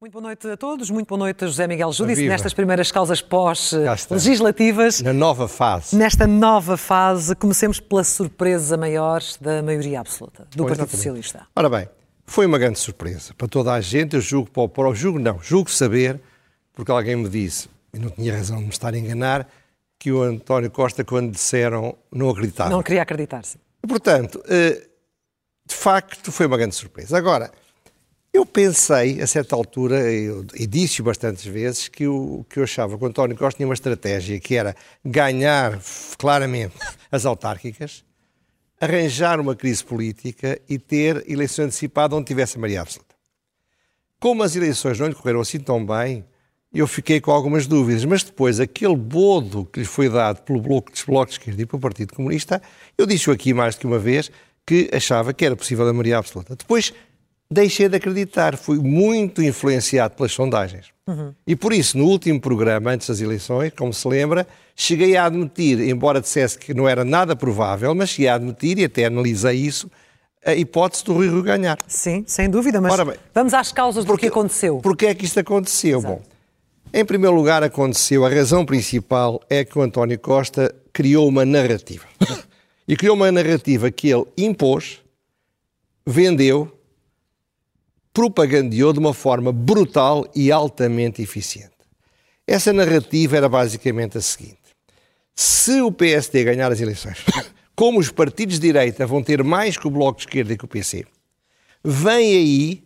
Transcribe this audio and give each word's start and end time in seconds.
Muito 0.00 0.12
boa 0.12 0.22
noite 0.24 0.46
a 0.46 0.56
todos, 0.58 0.90
muito 0.90 1.08
boa 1.08 1.18
noite 1.20 1.42
a 1.42 1.46
José 1.46 1.66
Miguel 1.66 1.90
Júdice, 1.90 2.28
nestas 2.28 2.52
primeiras 2.52 2.92
causas 2.92 3.22
pós-legislativas. 3.22 5.00
Na 5.00 5.14
nova 5.14 5.48
fase. 5.48 5.96
Nesta 5.96 6.26
nova 6.26 6.76
fase, 6.76 7.34
comecemos 7.34 7.80
pela 7.80 8.04
surpresa 8.04 8.76
maior 8.76 9.22
da 9.40 9.62
maioria 9.62 10.00
absoluta 10.00 10.46
do 10.54 10.64
Pois, 10.64 10.76
Partido 10.76 10.84
exatamente. 10.84 10.96
Socialista. 10.96 11.46
Ora 11.56 11.70
bem, 11.70 11.88
foi 12.26 12.44
uma 12.44 12.58
grande 12.58 12.78
surpresa 12.78 13.32
para 13.32 13.48
toda 13.48 13.72
a 13.72 13.80
gente. 13.80 14.16
Eu 14.16 14.20
julgo, 14.20 14.50
para 14.50 14.62
o- 14.64 14.68
para 14.68 14.86
o 14.86 14.94
julgo 14.94 15.18
não, 15.18 15.38
julgo 15.42 15.70
saber, 15.70 16.20
porque 16.74 16.90
alguém 16.92 17.16
me 17.16 17.30
disse, 17.30 17.70
e 17.94 17.98
não 17.98 18.10
tinha 18.10 18.36
razão 18.36 18.58
de 18.58 18.64
me 18.64 18.68
estar 18.70 18.92
a 18.92 18.98
enganar, 18.98 19.48
que 19.98 20.12
o 20.12 20.20
António 20.22 20.70
Costa, 20.70 21.04
quando 21.04 21.30
disseram, 21.32 21.96
não 22.12 22.28
acreditava. 22.28 22.68
Não 22.68 22.82
queria 22.82 23.00
acreditar-se. 23.00 23.56
Portanto, 23.88 24.42
eh, 24.46 24.88
de 25.66 25.74
facto, 25.74 26.30
foi 26.30 26.44
uma 26.46 26.58
grande 26.58 26.74
surpresa. 26.74 27.16
Agora, 27.16 27.50
eu 28.36 28.46
pensei, 28.46 29.20
a 29.20 29.26
certa 29.26 29.54
altura, 29.56 29.96
eu- 30.12 30.44
e 30.54 30.66
disse 30.66 31.02
bastantes 31.02 31.44
vezes, 31.44 31.88
que 31.88 32.04
eu, 32.04 32.44
que 32.48 32.58
eu 32.58 32.64
achava 32.64 32.96
que 32.96 33.04
o 33.04 33.06
António 33.06 33.36
Costa 33.36 33.56
tinha 33.56 33.66
uma 33.66 33.74
estratégia 33.74 34.38
que 34.38 34.54
era 34.54 34.74
ganhar 35.04 35.80
claramente 36.18 36.74
as 37.10 37.26
autárquicas, 37.26 38.04
arranjar 38.80 39.40
uma 39.40 39.56
crise 39.56 39.82
política 39.84 40.60
e 40.68 40.78
ter 40.78 41.24
eleição 41.30 41.64
antecipada 41.64 42.14
onde 42.14 42.26
tivesse 42.26 42.56
a 42.56 42.60
maioria 42.60 42.82
absoluta. 42.82 43.14
Como 44.20 44.42
as 44.42 44.54
eleições 44.56 44.98
não 44.98 45.08
lhe 45.08 45.14
correram 45.14 45.40
assim 45.40 45.58
tão 45.58 45.84
bem, 45.84 46.24
eu 46.72 46.86
fiquei 46.86 47.20
com 47.20 47.30
algumas 47.30 47.66
dúvidas, 47.66 48.04
mas 48.04 48.22
depois 48.22 48.60
aquele 48.60 48.96
bodo 48.96 49.64
que 49.66 49.80
lhe 49.80 49.86
foi 49.86 50.08
dado 50.08 50.42
pelo 50.42 50.60
Bloco 50.60 50.92
de 50.92 51.04
Bloco 51.04 51.26
de 51.26 51.32
Esquerda 51.32 51.62
e 51.62 51.66
pelo 51.66 51.80
Partido 51.80 52.14
Comunista, 52.14 52.60
eu 52.98 53.06
disse 53.06 53.30
aqui 53.30 53.54
mais 53.54 53.74
do 53.74 53.80
que 53.80 53.86
uma 53.86 53.98
vez 53.98 54.30
que 54.66 54.90
achava 54.92 55.32
que 55.32 55.44
era 55.46 55.54
possível 55.56 55.86
a 55.88 55.92
maioria 55.92 56.18
absoluta. 56.18 56.56
Depois 56.56 56.92
deixei 57.50 57.88
de 57.88 57.96
acreditar, 57.96 58.56
fui 58.56 58.78
muito 58.78 59.42
influenciado 59.42 60.14
pelas 60.14 60.32
sondagens. 60.32 60.86
E 61.46 61.54
por 61.54 61.72
isso, 61.72 61.96
no 61.96 62.04
último 62.04 62.40
programa, 62.40 62.90
antes 62.90 63.08
das 63.08 63.20
eleições, 63.20 63.72
como 63.76 63.92
se 63.92 64.08
lembra, 64.08 64.46
cheguei 64.74 65.16
a 65.16 65.26
admitir, 65.26 65.80
embora 65.80 66.20
dissesse 66.20 66.58
que 66.58 66.74
não 66.74 66.88
era 66.88 67.04
nada 67.04 67.36
provável, 67.36 67.94
mas 67.94 68.10
cheguei 68.10 68.28
a 68.28 68.34
admitir, 68.34 68.78
e 68.78 68.84
até 68.84 69.04
analisei 69.04 69.54
isso, 69.54 69.88
a 70.44 70.52
hipótese 70.54 71.04
do 71.04 71.12
Rui 71.12 71.28
Rio 71.28 71.42
ganhar. 71.42 71.78
Sim, 71.86 72.24
sem 72.26 72.50
dúvida, 72.50 72.80
mas 72.80 72.96
bem. 72.96 73.14
vamos 73.32 73.54
às 73.54 73.70
causas 73.70 74.04
do 74.04 74.18
que 74.18 74.26
aconteceu. 74.26 74.78
Porquê 74.78 75.06
é 75.06 75.14
que 75.14 75.24
isto 75.24 75.38
aconteceu? 75.38 76.02
Bom, 76.02 76.20
em 76.92 77.04
primeiro 77.04 77.36
lugar, 77.36 77.62
aconteceu, 77.62 78.24
a 78.24 78.28
razão 78.28 78.66
principal 78.66 79.40
é 79.48 79.64
que 79.64 79.78
o 79.78 79.82
António 79.82 80.18
Costa 80.18 80.74
criou 80.92 81.28
uma 81.28 81.44
narrativa. 81.44 82.04
e 82.88 82.96
criou 82.96 83.14
uma 83.14 83.30
narrativa 83.30 83.90
que 83.90 84.08
ele 84.08 84.24
impôs, 84.36 85.00
vendeu, 86.06 86.75
propagandeou 88.16 88.94
de 88.94 88.98
uma 88.98 89.12
forma 89.12 89.52
brutal 89.52 90.26
e 90.34 90.50
altamente 90.50 91.20
eficiente. 91.20 91.76
Essa 92.46 92.72
narrativa 92.72 93.36
era 93.36 93.46
basicamente 93.46 94.16
a 94.16 94.22
seguinte: 94.22 94.56
se 95.34 95.82
o 95.82 95.92
PSD 95.92 96.42
ganhar 96.42 96.72
as 96.72 96.80
eleições, 96.80 97.18
como 97.76 97.98
os 97.98 98.10
partidos 98.10 98.58
de 98.58 98.68
direita 98.68 99.06
vão 99.06 99.22
ter 99.22 99.44
mais 99.44 99.76
que 99.76 99.86
o 99.86 99.90
Bloco 99.90 100.16
de 100.16 100.22
Esquerda 100.22 100.54
e 100.54 100.56
que 100.56 100.64
o 100.64 100.68
PC, 100.68 101.04
vem 101.84 102.34
aí 102.34 102.84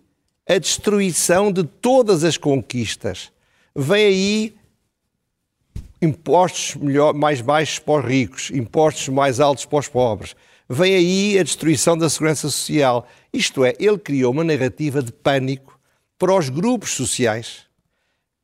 a 0.48 0.58
destruição 0.58 1.52
de 1.52 1.62
todas 1.62 2.24
as 2.24 2.36
conquistas. 2.36 3.30
Vem 3.72 4.06
aí 4.06 4.54
impostos 6.02 6.74
melhor, 6.74 7.14
mais 7.14 7.40
baixos 7.40 7.78
para 7.78 8.00
os 8.00 8.04
ricos, 8.04 8.50
impostos 8.50 9.06
mais 9.06 9.38
altos 9.38 9.64
para 9.64 9.78
os 9.78 9.86
pobres. 9.86 10.34
Vem 10.68 10.96
aí 10.96 11.38
a 11.38 11.44
destruição 11.44 11.96
da 11.96 12.10
segurança 12.10 12.48
social. 12.48 13.06
Isto 13.32 13.64
é, 13.64 13.74
ele 13.78 13.98
criou 13.98 14.32
uma 14.32 14.44
narrativa 14.44 15.02
de 15.02 15.12
pânico 15.12 15.78
para 16.18 16.34
os 16.34 16.48
grupos 16.48 16.90
sociais 16.90 17.70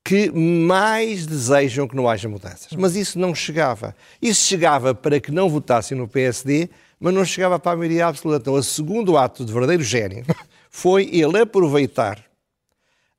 que 0.06 0.31
mais 0.31 1.27
desejam 1.27 1.89
que 1.89 1.97
não 1.97 2.09
haja 2.09 2.29
mudanças. 2.29 2.73
Mas 2.79 2.95
isso 2.95 3.19
não 3.19 3.34
chegava. 3.34 3.95
Isso 4.23 4.47
chegava 4.47 4.95
para 4.95 5.19
que 5.19 5.33
não 5.33 5.48
votassem 5.48 5.98
no 5.98 6.07
PSD, 6.07 6.70
mas 7.01 7.13
não 7.13 7.25
chegava 7.25 7.58
para 7.58 7.73
a 7.73 7.77
maioria 7.77 8.07
absoluta. 8.07 8.39
Então, 8.41 8.55
o 8.55 8.63
segundo 8.63 9.19
ato 9.19 9.45
de 9.45 9.52
verdadeiro 9.52 9.83
gênio 9.83 10.25
foi 10.70 11.11
ele 11.13 11.41
aproveitar 11.41 12.25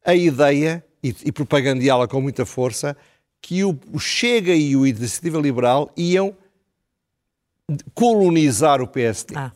a 0.06 0.16
ideia, 0.16 0.81
e, 1.03 1.13
e 1.25 1.31
propagandeá-la 1.33 2.07
com 2.07 2.22
muita 2.22 2.45
força, 2.45 2.95
que 3.41 3.66
o, 3.66 3.77
o 3.91 4.00
Chega 4.00 4.56
e 4.56 4.73
o 4.73 4.88
Iniciativa 4.88 5.39
Liberal 5.39 5.91
iam 5.97 6.33
colonizar 7.94 8.81
o 8.81 8.88
PSD 8.88 9.35
Ah, 9.35 9.51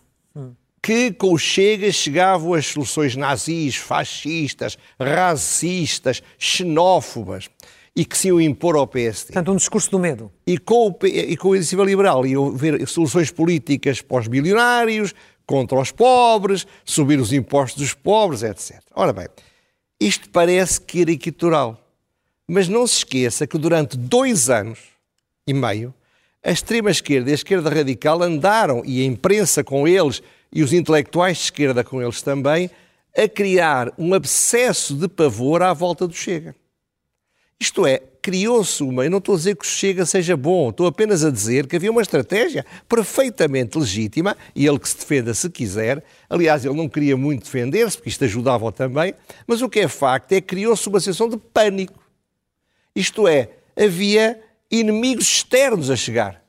que 0.82 1.12
com 1.12 1.34
o 1.34 1.38
Chega 1.38 1.92
chegavam 1.92 2.54
as 2.54 2.68
soluções 2.68 3.16
nazis, 3.16 3.76
fascistas, 3.76 4.78
racistas, 5.00 6.24
xenófobas 6.38 7.50
e 7.96 8.06
que 8.06 8.18
se 8.18 8.30
iam 8.30 8.42
impor 8.42 8.76
ao 8.76 8.88
PSD. 8.88 9.34
portanto, 9.34 9.52
um 9.52 9.58
discurso 9.58 9.92
do 9.92 10.00
medo. 10.00 10.32
E 10.48 10.58
com 10.58 10.90
o, 10.90 11.06
e 11.06 11.36
com 11.38 11.52
a 11.52 11.58
iniciativa 11.58 11.84
liberal 11.84 12.26
iam 12.26 12.52
ver 12.52 12.88
soluções 12.88 13.30
políticas 13.30 14.02
para 14.02 14.22
os 14.22 14.28
bilionários, 14.28 15.14
contra 15.46 15.78
os 15.80 15.92
pobres, 15.92 16.66
subir 16.86 17.20
os 17.20 17.34
impostos 17.34 17.82
dos 17.82 17.94
pobres, 17.94 18.42
etc. 18.42 18.82
Ora 18.96 19.12
bem, 19.12 19.28
isto 20.00 20.30
parece 20.30 20.80
caricatural, 20.80 21.78
mas 22.48 22.68
não 22.68 22.88
se 22.88 22.98
esqueça 22.98 23.46
que 23.46 23.58
durante 23.58 23.98
dois 23.98 24.50
anos 24.50 24.80
e 25.46 25.54
meio, 25.54 25.94
a 26.44 26.52
extrema-esquerda 26.52 27.30
e 27.30 27.34
a 27.34 27.36
esquerda 27.36 27.70
radical 27.70 28.24
andaram, 28.24 28.82
e 28.86 29.02
a 29.02 29.06
imprensa 29.06 29.64
com 29.64 29.88
eles, 29.88 30.24
e 30.54 30.64
os 30.64 30.74
intelectuais 30.74 31.38
de 31.38 31.44
esquerda 31.44 31.84
com 31.84 32.02
eles 32.02 32.22
também, 32.22 32.70
a 33.16 33.28
criar 33.28 33.92
um 33.98 34.14
abscesso 34.14 34.96
de 34.96 35.08
pavor 35.08 35.62
à 35.62 35.74
volta 35.74 36.08
do 36.08 36.14
Chega. 36.14 36.56
Isto 37.60 37.86
é, 37.86 38.02
criou-se 38.22 38.82
uma. 38.82 39.04
Eu 39.06 39.12
não 39.12 39.20
estou 39.20 39.36
a 39.36 39.38
dizer 39.38 39.56
que 39.56 39.64
o 39.64 39.68
Chega 39.68 40.06
seja 40.06 40.36
bom, 40.36 40.70
estou 40.70 40.88
apenas 40.88 41.24
a 41.24 41.30
dizer 41.30 41.68
que 41.68 41.76
havia 41.76 41.92
uma 41.92 42.02
estratégia 42.02 42.66
perfeitamente 42.90 43.78
legítima 43.78 44.36
e 44.56 44.66
ele 44.66 44.80
que 44.80 44.90
se 44.90 44.98
defenda 44.98 45.34
se 45.34 45.50
quiser. 45.50 46.04
Aliás, 46.30 46.66
ele 46.66 46.76
não 46.76 46.90
queria 46.90 47.16
muito 47.16 47.44
defender-se, 47.44 47.98
porque 47.98 48.10
isto 48.10 48.24
ajudava 48.24 48.72
também, 48.72 49.14
mas 49.46 49.62
o 49.62 49.70
que 49.70 49.82
é 49.82 49.88
facto 49.88 50.32
é 50.32 50.42
que 50.42 50.48
criou-se 50.48 50.88
uma 50.90 51.00
sensação 51.00 51.30
de 51.30 51.38
pânico. 51.38 52.00
Isto 52.96 53.28
é, 53.28 53.50
havia 53.76 54.42
inimigos 54.72 55.26
externos 55.26 55.90
a 55.92 55.96
chegar. 55.96 56.41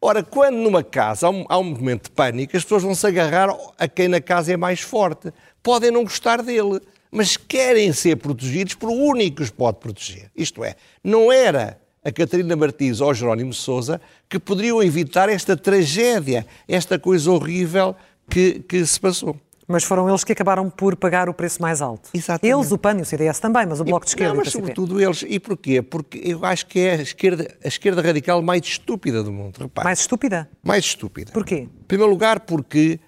Ora, 0.00 0.22
quando 0.22 0.56
numa 0.56 0.82
casa 0.82 1.26
há 1.26 1.30
um, 1.30 1.44
há 1.48 1.58
um 1.58 1.64
momento 1.64 2.04
de 2.04 2.10
pânico, 2.10 2.56
as 2.56 2.62
pessoas 2.62 2.82
vão 2.82 2.94
se 2.94 3.06
agarrar 3.06 3.56
a 3.78 3.88
quem 3.88 4.06
na 4.06 4.20
casa 4.20 4.52
é 4.52 4.56
mais 4.56 4.80
forte. 4.80 5.32
Podem 5.62 5.90
não 5.90 6.04
gostar 6.04 6.42
dele, 6.42 6.80
mas 7.10 7.36
querem 7.36 7.92
ser 7.92 8.16
protegidos 8.16 8.74
por 8.74 8.90
o 8.90 8.94
único 8.94 9.36
que 9.36 9.42
os 9.42 9.50
pode 9.50 9.78
proteger. 9.78 10.30
Isto 10.36 10.62
é, 10.62 10.76
não 11.02 11.32
era 11.32 11.80
a 12.04 12.12
Catarina 12.12 12.54
Martins 12.54 13.00
ou 13.00 13.12
Jerónimo 13.12 13.52
Souza 13.52 14.00
que 14.28 14.38
poderiam 14.38 14.82
evitar 14.82 15.28
esta 15.28 15.56
tragédia, 15.56 16.46
esta 16.68 16.98
coisa 16.98 17.30
horrível 17.32 17.96
que, 18.28 18.60
que 18.60 18.84
se 18.84 19.00
passou. 19.00 19.36
Mas 19.68 19.82
foram 19.82 20.08
eles 20.08 20.22
que 20.22 20.32
acabaram 20.32 20.70
por 20.70 20.94
pagar 20.94 21.28
o 21.28 21.34
preço 21.34 21.60
mais 21.60 21.82
alto. 21.82 22.08
Exatamente. 22.14 22.54
Eles, 22.56 22.70
o 22.70 22.78
PAN 22.78 22.98
e 22.98 23.02
o 23.02 23.04
CDS 23.04 23.40
também, 23.40 23.66
mas 23.66 23.80
o 23.80 23.84
Bloco 23.84 24.04
de 24.04 24.10
Esquerda 24.10 24.32
Não, 24.34 24.40
e 24.40 24.44
mas 24.44 24.52
sobretudo 24.52 25.00
eles. 25.00 25.24
E 25.26 25.40
porquê? 25.40 25.82
Porque 25.82 26.20
eu 26.24 26.44
acho 26.44 26.66
que 26.66 26.78
é 26.78 26.92
a 26.92 27.02
esquerda, 27.02 27.52
a 27.64 27.66
esquerda 27.68 28.00
radical 28.00 28.40
mais 28.42 28.62
estúpida 28.64 29.22
do 29.24 29.32
mundo. 29.32 29.58
Repare. 29.58 29.84
Mais 29.84 29.98
estúpida? 30.00 30.48
mais 30.62 30.84
estúpida. 30.84 31.32
Porquê? 31.32 31.56
Em 31.56 31.84
primeiro 31.88 32.10
lugar, 32.12 32.40
porque 32.40 33.00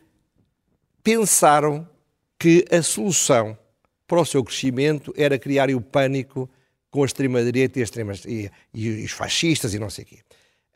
pensaram 1.03 1.89
que 2.39 2.65
a 2.71 2.83
solução 2.83 3.57
para 4.07 4.21
o 4.21 4.25
seu 4.25 4.43
crescimento 4.43 5.13
era 5.17 5.39
criar 5.39 5.71
o 5.71 5.81
pânico 5.81 6.49
com 6.91 7.03
a 7.03 7.07
extrema-direita 7.07 7.79
e, 7.79 7.83
extrema- 7.83 8.15
e- 8.27 8.51
e 8.73 9.05
os 9.05 9.11
fascistas 9.13 9.75
e 9.75 9.79
não 9.79 9.91
sei 9.91 10.05
o 10.05 10.07
quê. 10.07 10.19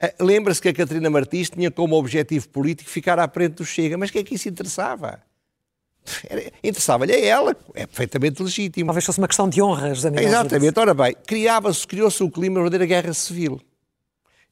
Ah, 0.01 0.13
Lembra-se 0.21 0.61
que 0.61 0.69
a 0.69 0.73
Catarina 0.75 1.09
Martins 1.09 1.49
tinha 1.51 1.71
como 1.71 1.97
objetivo 1.97 2.49
político 2.51 2.91
ficar 2.91 3.19
à 3.19 3.29
frente 3.29 3.55
do 3.55 3.65
Chega, 3.65 3.97
mas 3.97 4.11
que 4.11 4.19
é 4.19 4.23
que 4.23 4.35
isso 4.35 4.49
interessava? 4.49 5.21
Interessava-lhe 6.63 7.13
a 7.13 7.25
ela, 7.25 7.57
é 7.75 7.87
perfeitamente 7.87 8.43
legítimo. 8.43 8.87
Talvez 8.87 9.05
fosse 9.05 9.19
uma 9.19 9.29
questão 9.29 9.49
de 9.49 9.63
honra, 9.63 9.95
José 9.95 10.11
Miguel. 10.11 10.29
Exatamente. 10.29 10.79
Ora 10.79 10.95
bem, 10.95 11.17
criava-se, 11.27 11.87
criou-se 11.87 12.23
o 12.23 12.31
clima 12.31 12.57
de 12.57 12.63
verdadeira 12.63 12.87
guerra 12.87 13.15
civil. 13.15 13.61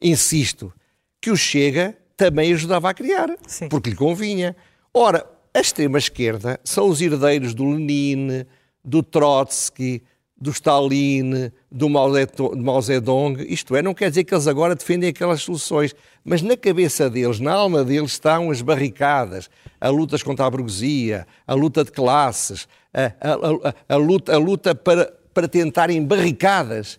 Insisto, 0.00 0.73
que 1.20 1.31
o 1.31 1.37
Chega 1.37 1.97
também 2.17 2.52
ajudava 2.52 2.88
a 2.91 2.94
criar, 2.94 3.29
Sim. 3.47 3.69
porque 3.69 3.91
lhe 3.91 3.97
convinha. 3.97 4.56
Ora, 4.94 5.26
a 5.52 5.61
extrema-esquerda 5.61 6.61
são 6.64 6.88
os 6.88 7.00
herdeiros 7.00 7.55
do 7.55 7.69
Lenin, 7.69 8.44
do 8.85 9.03
Trotsky, 9.03 10.03
do 10.41 10.50
Stalin, 10.50 11.50
do 11.70 11.88
Mao 11.91 12.81
Zedong. 12.81 13.44
Isto 13.46 13.76
é, 13.76 13.82
não 13.82 13.93
quer 13.93 14.08
dizer 14.08 14.25
que 14.25 14.32
eles 14.32 14.46
agora 14.46 14.75
defendem 14.75 15.11
aquelas 15.11 15.43
soluções, 15.43 15.94
mas 16.25 16.41
na 16.41 16.56
cabeça 16.56 17.11
deles, 17.11 17.41
na 17.41 17.53
alma 17.53 17.85
deles, 17.85 18.12
estão 18.12 18.50
as 18.50 18.62
barricadas, 18.62 19.50
a 19.81 19.88
lutas 19.88 20.23
contra 20.23 20.47
a 20.47 20.50
burguesia, 20.50 21.27
a 21.47 21.55
luta 21.55 21.85
de 21.85 21.91
classes, 21.93 22.69
a, 22.93 23.05
a- 23.05 23.69
a- 23.71 23.94
a 23.94 23.97
luta, 23.97 24.37
luta 24.37 24.75
para, 24.75 25.12
para 25.32 25.49
tentarem 25.49 26.05
barricadas 26.05 26.99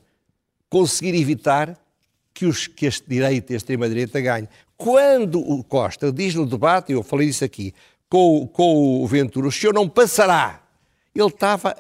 conseguir 0.70 1.16
evitar 1.20 1.78
que, 2.34 2.46
os, 2.46 2.66
que 2.68 2.88
a 2.88 2.92
direita 3.08 3.52
e 3.52 3.56
a 3.56 3.58
extrema-direita 3.58 4.20
ganhem. 4.22 4.48
Quando 4.78 5.40
o 5.40 5.64
Costa 5.64 6.12
diz 6.12 6.34
no 6.34 6.46
debate, 6.46 6.92
eu 6.92 7.04
falei 7.04 7.28
isso 7.28 7.44
aqui, 7.44 7.74
com, 8.10 8.48
com 8.48 9.04
o 9.04 9.08
Ventura, 9.08 9.48
o 9.48 9.52
senhor 9.52 9.74
não 9.74 9.88
passará. 9.88 10.62
Ele 11.14 11.28
estava 11.28 11.76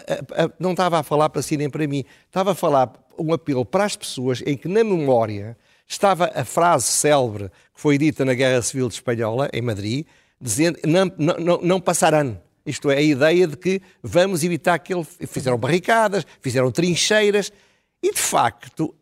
não 0.60 0.72
estava 0.72 1.00
a 1.00 1.04
falar 1.04 1.30
para 1.30 1.42
si 1.42 1.56
nem 1.56 1.70
para 1.70 1.88
mim, 1.88 2.04
estava 2.28 2.52
a 2.52 2.56
falar 2.56 2.92
um 3.18 3.34
apelo 3.34 3.66
para 3.66 3.86
as 3.86 3.96
pessoas 3.96 4.44
em 4.46 4.58
que, 4.58 4.68
na 4.68 4.84
memória, 4.84 5.58
estava 5.88 6.30
a 6.36 6.44
frase 6.44 6.88
célebre 6.88 7.46
que 7.74 7.80
foi 7.82 7.98
dita 7.98 8.26
na 8.26 8.34
Guerra 8.34 8.62
Civil 8.62 8.88
Espanhola, 8.90 9.50
em 9.54 9.62
Madrid, 9.62 10.06
dizendo 10.42 10.80
não, 10.86 11.12
não, 11.38 11.62
não 11.62 11.80
passarão. 11.80 12.42
Isto 12.66 12.90
é, 12.90 12.98
a 12.98 13.02
ideia 13.02 13.48
de 13.48 13.58
que 13.58 13.82
vamos 14.02 14.44
evitar 14.44 14.78
que 14.80 14.94
ele. 14.94 15.04
Fizeram 15.04 15.58
barricadas, 15.58 16.26
fizeram 16.42 16.72
trincheiras, 16.72 17.52
e 18.02 18.12
de 18.12 18.20
facto, 18.20 18.94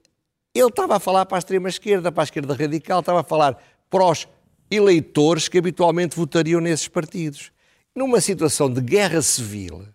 ele 0.54 0.68
estava 0.68 0.98
a 0.98 1.00
falar 1.00 1.26
para 1.26 1.38
a 1.38 1.40
extrema-esquerda, 1.40 2.12
para 2.12 2.24
a 2.24 2.26
esquerda 2.26 2.54
radical, 2.54 3.00
estava 3.00 3.22
a 3.22 3.24
falar 3.24 3.58
para 3.90 4.06
os 4.06 4.28
eleitores 4.70 5.48
que 5.48 5.58
habitualmente 5.58 6.16
votariam 6.16 6.62
nesses 6.62 6.88
partidos. 6.88 7.52
Numa 7.96 8.22
situação 8.22 8.72
de 8.72 8.82
guerra 8.82 9.22
civil, 9.22 9.86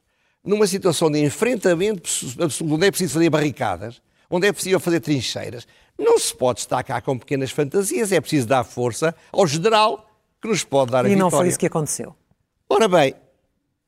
numa 0.45 0.67
situação 0.67 1.11
de 1.11 1.23
enfrentamento 1.23 2.11
absoluto, 2.41 2.75
onde 2.75 2.87
é 2.87 2.91
preciso 2.91 3.15
fazer 3.15 3.31
barricadas, 3.31 4.03
onde 4.29 4.47
é 4.47 4.53
preciso 4.53 4.81
fazer 4.81 5.01
trincheiras, 5.01 5.67
não 5.99 6.19
se 6.19 6.35
pode 6.35 6.61
estar 6.61 6.83
cá 6.83 7.01
com 7.01 7.19
pequenas 7.19 7.51
fantasias, 7.51 8.13
é 8.13 8.21
preciso 8.21 8.47
dar 8.47 8.65
força 8.65 9.15
ao 9.33 9.47
general 9.47 10.14
que 10.45 10.49
nos 10.49 10.63
pode 10.63 10.91
dar 10.93 11.07
a 11.07 11.09
e 11.09 11.15
vitória. 11.15 11.15
E 11.15 11.19
não 11.19 11.31
foi 11.31 11.49
isso 11.49 11.59
que 11.59 11.65
aconteceu. 11.65 12.15
Ora 12.69 12.87
bem, 12.87 13.15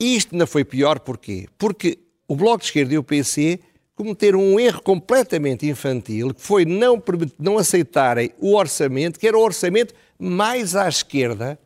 isto 0.00 0.34
ainda 0.34 0.46
foi 0.46 0.64
pior 0.64 0.98
porquê? 1.00 1.46
Porque 1.58 1.98
o 2.26 2.34
Bloco 2.34 2.60
de 2.60 2.64
Esquerda 2.64 2.94
e 2.94 2.98
o 2.98 3.02
PC 3.02 3.60
cometeram 3.94 4.40
um 4.40 4.58
erro 4.58 4.80
completamente 4.80 5.66
infantil, 5.66 6.32
que 6.32 6.40
foi 6.40 6.64
não, 6.64 7.02
não 7.38 7.58
aceitarem 7.58 8.30
o 8.40 8.54
orçamento, 8.54 9.20
que 9.20 9.28
era 9.28 9.36
o 9.36 9.42
orçamento 9.42 9.94
mais 10.18 10.74
à 10.74 10.88
esquerda, 10.88 11.58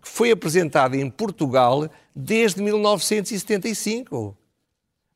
que 0.00 0.08
foi 0.08 0.30
apresentado 0.30 0.94
em 0.94 1.10
Portugal 1.10 1.86
desde 2.16 2.62
1975. 2.62 4.34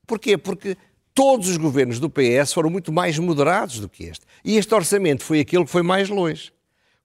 Porquê? 0.05 0.37
Porque 0.37 0.77
todos 1.11 1.49
os 1.49 1.57
governos 1.57 1.99
do 1.99 2.07
PS 2.07 2.53
foram 2.53 2.69
muito 2.69 2.91
mais 2.91 3.17
moderados 3.17 3.79
do 3.79 3.89
que 3.89 4.03
este. 4.03 4.27
E 4.45 4.57
este 4.57 4.73
orçamento 4.75 5.23
foi 5.23 5.39
aquele 5.39 5.65
que 5.65 5.71
foi 5.71 5.81
mais 5.81 6.07
longe. 6.07 6.53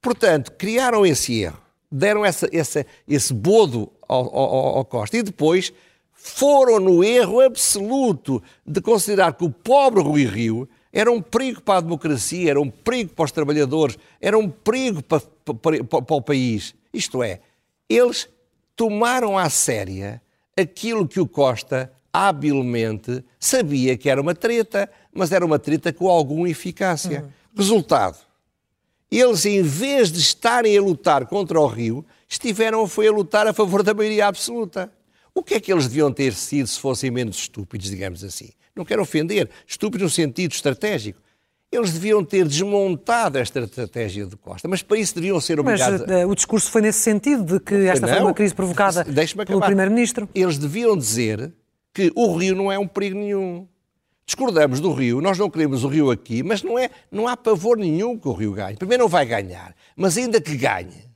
Portanto, 0.00 0.52
criaram 0.52 1.06
esse 1.06 1.40
erro, 1.40 1.67
deram 1.90 2.24
essa, 2.24 2.48
essa, 2.52 2.84
esse 3.06 3.32
bodo 3.32 3.90
ao, 4.06 4.36
ao, 4.36 4.76
ao 4.78 4.84
Costa 4.84 5.16
e 5.16 5.22
depois 5.22 5.72
foram 6.12 6.80
no 6.80 7.02
erro 7.02 7.40
absoluto 7.40 8.42
de 8.66 8.80
considerar 8.80 9.32
que 9.34 9.44
o 9.44 9.50
pobre 9.50 10.02
Rui 10.02 10.24
Rio 10.24 10.68
era 10.92 11.10
um 11.10 11.22
perigo 11.22 11.62
para 11.62 11.78
a 11.78 11.80
democracia, 11.80 12.50
era 12.50 12.60
um 12.60 12.70
perigo 12.70 13.14
para 13.14 13.24
os 13.24 13.32
trabalhadores, 13.32 13.96
era 14.20 14.36
um 14.36 14.48
perigo 14.48 15.02
para, 15.02 15.20
para, 15.20 15.84
para, 15.84 16.02
para 16.02 16.16
o 16.16 16.22
país. 16.22 16.74
Isto 16.92 17.22
é, 17.22 17.40
eles 17.88 18.28
tomaram 18.74 19.38
à 19.38 19.48
séria 19.48 20.20
aquilo 20.56 21.06
que 21.06 21.20
o 21.20 21.26
Costa 21.26 21.92
habilmente 22.12 23.24
sabia 23.38 23.96
que 23.96 24.10
era 24.10 24.20
uma 24.20 24.34
treta, 24.34 24.90
mas 25.12 25.30
era 25.30 25.44
uma 25.44 25.58
treta 25.58 25.92
com 25.92 26.08
alguma 26.08 26.48
eficácia. 26.48 27.22
Uhum. 27.22 27.28
Resultado: 27.56 28.18
eles, 29.10 29.46
em 29.46 29.62
vez 29.62 30.12
de 30.12 30.20
estarem 30.20 30.76
a 30.76 30.82
lutar 30.82 31.26
contra 31.26 31.58
o 31.58 31.66
Rio, 31.66 32.04
estiveram 32.28 32.86
foi 32.86 33.08
a 33.08 33.12
lutar 33.12 33.46
a 33.46 33.52
favor 33.52 33.82
da 33.82 33.94
maioria 33.94 34.26
absoluta. 34.26 34.92
O 35.34 35.42
que 35.42 35.54
é 35.54 35.60
que 35.60 35.72
eles 35.72 35.86
deviam 35.86 36.12
ter 36.12 36.34
sido 36.34 36.66
se 36.66 36.78
fossem 36.78 37.10
menos 37.10 37.36
estúpidos, 37.36 37.90
digamos 37.90 38.24
assim? 38.24 38.50
Não 38.74 38.84
quero 38.84 39.02
ofender, 39.02 39.48
estúpidos 39.66 40.04
no 40.04 40.10
sentido 40.10 40.52
estratégico. 40.52 41.20
Eles 41.70 41.92
deviam 41.92 42.24
ter 42.24 42.46
desmontado 42.46 43.38
esta 43.38 43.60
estratégia 43.60 44.24
de 44.24 44.36
Costa, 44.36 44.66
mas 44.66 44.82
para 44.82 44.98
isso 44.98 45.14
deviam 45.14 45.38
ser 45.40 45.60
obrigados. 45.60 46.00
Mas 46.06 46.24
uh, 46.24 46.28
o 46.28 46.34
discurso 46.34 46.70
foi 46.70 46.80
nesse 46.80 47.00
sentido, 47.00 47.44
de 47.44 47.60
que 47.60 47.74
esta 47.74 48.06
não, 48.06 48.14
foi 48.14 48.22
uma 48.22 48.34
crise 48.34 48.54
provocada 48.54 49.04
pelo 49.46 49.60
Primeiro-Ministro. 49.60 50.28
Eles 50.34 50.56
deviam 50.56 50.96
dizer 50.96 51.52
que 51.92 52.10
o 52.14 52.34
Rio 52.36 52.54
não 52.54 52.72
é 52.72 52.78
um 52.78 52.86
perigo 52.86 53.18
nenhum. 53.18 53.68
Discordamos 54.28 54.78
do 54.78 54.92
Rio, 54.92 55.22
nós 55.22 55.38
não 55.38 55.48
queremos 55.48 55.84
o 55.84 55.88
Rio 55.88 56.10
aqui, 56.10 56.42
mas 56.42 56.62
não, 56.62 56.78
é, 56.78 56.90
não 57.10 57.26
há 57.26 57.34
pavor 57.34 57.78
nenhum 57.78 58.18
que 58.18 58.28
o 58.28 58.32
Rio 58.34 58.52
ganhe. 58.52 58.76
Primeiro 58.76 59.04
não 59.04 59.08
vai 59.08 59.24
ganhar, 59.24 59.74
mas 59.96 60.18
ainda 60.18 60.38
que 60.38 60.54
ganhe, 60.54 61.08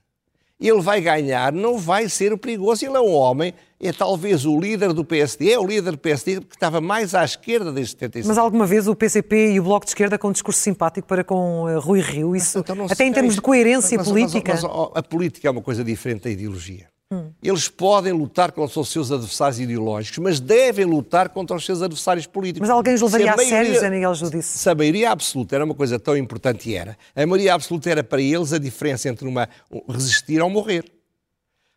ele 0.59 0.81
vai 0.81 0.99
ganhar, 1.03 1.53
não 1.53 1.76
vai 1.76 2.09
ser 2.09 2.35
perigoso. 2.38 2.87
Ele 2.87 2.97
é 2.97 3.00
um 3.00 3.12
homem, 3.12 3.53
é 3.79 3.93
talvez 3.93 4.47
o 4.47 4.59
líder 4.59 4.94
do 4.94 5.05
PSD, 5.05 5.53
é 5.53 5.59
o 5.59 5.67
líder 5.67 5.91
do 5.91 5.99
PSD 5.99 6.41
que 6.41 6.55
estava 6.55 6.81
mais 6.81 7.14
à 7.14 7.23
esquerda 7.23 7.70
desde 7.70 7.91
75. 7.91 8.29
Mas 8.29 8.38
alguma 8.38 8.64
vez 8.64 8.88
o 8.88 8.97
PCP 8.97 9.53
e 9.53 9.61
o 9.61 9.64
Bloco 9.64 9.85
de 9.85 9.91
Esquerda 9.91 10.17
com 10.17 10.29
um 10.29 10.32
discurso 10.32 10.61
simpático 10.61 11.06
para 11.06 11.23
com 11.23 11.64
uh, 11.64 11.79
Rui 11.81 12.00
Rio, 12.00 12.35
isso, 12.35 12.61
então 12.61 12.87
até 12.88 13.05
em 13.05 13.12
termos 13.12 13.35
de 13.35 13.43
coerência 13.43 13.99
mas, 13.99 14.09
política? 14.09 14.55
Mas, 14.55 14.62
mas, 14.62 14.91
a 14.94 15.03
política 15.03 15.49
é 15.49 15.50
uma 15.50 15.61
coisa 15.61 15.85
diferente 15.85 16.23
da 16.23 16.31
ideologia. 16.31 16.92
Hum. 17.12 17.31
Eles 17.43 17.69
podem 17.69 18.11
lutar 18.11 18.53
contra 18.53 18.81
os 18.81 18.88
seus 18.88 19.12
adversários 19.12 19.61
ideológicos, 19.61 20.19
mas 20.19 20.41
devem 20.41 20.87
lutar 20.87 21.29
contra 21.29 21.55
os 21.55 21.67
seus 21.67 21.82
adversários 21.82 22.26
políticos. 22.26 22.67
Mas 22.67 22.75
alguém 22.75 22.94
os 22.94 23.03
levaria 23.03 23.35
a, 23.35 23.37
maioria, 23.37 23.55
a 23.55 23.59
sério, 23.59 23.75
José 23.75 23.91
Miguel 23.91 24.14
Judice? 24.14 24.59
Se 24.59 24.70
a 24.70 24.75
maioria 24.75 25.11
absoluta 25.11 25.55
era 25.55 25.64
uma 25.64 25.75
coisa 25.75 25.99
tão 25.99 26.17
importante 26.17 26.70
e 26.70 26.75
era, 26.75 26.97
a 27.14 27.26
maioria 27.26 27.53
absoluta 27.53 27.91
era 27.91 28.03
para 28.03 28.23
eles 28.23 28.55
a 28.55 28.59
diferença 28.59 29.11
entre 29.11 29.29
uma, 29.29 29.47
resistir 29.87 30.41
ou 30.41 30.49
morrer. 30.49 30.85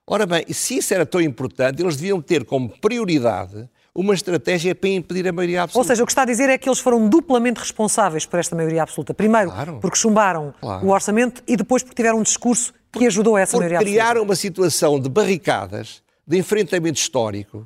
Ora 0.07 0.25
bem, 0.25 0.45
se 0.53 0.77
isso 0.77 0.93
era 0.93 1.05
tão 1.05 1.19
importante, 1.19 1.81
eles 1.81 1.97
deviam 1.97 2.21
ter 2.21 2.45
como 2.45 2.69
prioridade 2.69 3.67
uma 3.95 4.13
estratégia 4.13 4.75
para 4.75 4.89
impedir 4.89 5.25
a 5.25 5.31
maioria 5.31 5.63
absoluta. 5.63 5.79
Ou 5.79 5.87
seja, 5.87 6.03
o 6.03 6.05
que 6.05 6.11
está 6.11 6.23
a 6.23 6.25
dizer 6.25 6.49
é 6.49 6.57
que 6.57 6.67
eles 6.67 6.79
foram 6.79 7.07
duplamente 7.07 7.61
responsáveis 7.61 8.25
por 8.25 8.37
esta 8.37 8.53
maioria 8.53 8.83
absoluta. 8.83 9.13
Primeiro, 9.13 9.49
claro. 9.49 9.79
porque 9.81 9.97
chumbaram 9.97 10.53
claro. 10.59 10.85
o 10.85 10.89
orçamento 10.89 11.41
e 11.47 11.55
depois 11.55 11.81
porque 11.81 11.95
tiveram 11.95 12.19
um 12.19 12.23
discurso 12.23 12.73
que 12.91 13.07
ajudou 13.07 13.37
a 13.37 13.41
essa 13.41 13.57
maioria 13.57 13.77
absoluta. 13.77 13.97
criaram 13.97 14.23
uma 14.23 14.35
situação 14.35 14.99
de 14.99 15.07
barricadas, 15.07 16.03
de 16.27 16.37
enfrentamento 16.37 16.99
histórico, 16.99 17.65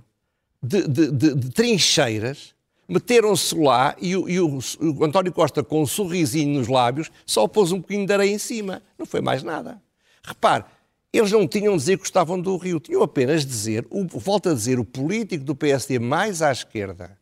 de, 0.62 0.88
de, 0.88 1.12
de, 1.12 1.36
de 1.36 1.50
trincheiras, 1.50 2.54
meteram-se 2.88 3.56
lá 3.58 3.96
e, 4.00 4.16
o, 4.16 4.30
e 4.30 4.40
o, 4.40 4.60
o, 4.82 5.06
António 5.06 5.32
Costa, 5.32 5.64
com 5.64 5.82
um 5.82 5.88
sorrisinho 5.88 6.60
nos 6.60 6.68
lábios, 6.68 7.10
só 7.26 7.48
pôs 7.48 7.72
um 7.72 7.78
bocadinho 7.78 8.06
de 8.06 8.14
areia 8.14 8.32
em 8.32 8.40
cima. 8.40 8.84
Não 8.98 9.06
foi 9.06 9.22
mais 9.22 9.42
nada. 9.42 9.82
Repare, 10.24 10.66
eles 11.12 11.32
não 11.32 11.48
tinham 11.48 11.74
de 11.74 11.80
dizer 11.80 11.98
que 11.98 12.04
gostavam 12.04 12.40
do 12.40 12.56
Rio, 12.58 12.80
tinham 12.80 13.02
apenas 13.02 13.42
de 13.42 13.48
dizer, 13.48 13.86
o, 13.90 14.06
volta 14.06 14.52
a 14.52 14.54
dizer, 14.54 14.80
o 14.80 14.86
político 14.86 15.44
do 15.44 15.56
PSD 15.56 15.98
mais 15.98 16.42
à 16.42 16.52
esquerda, 16.52 17.18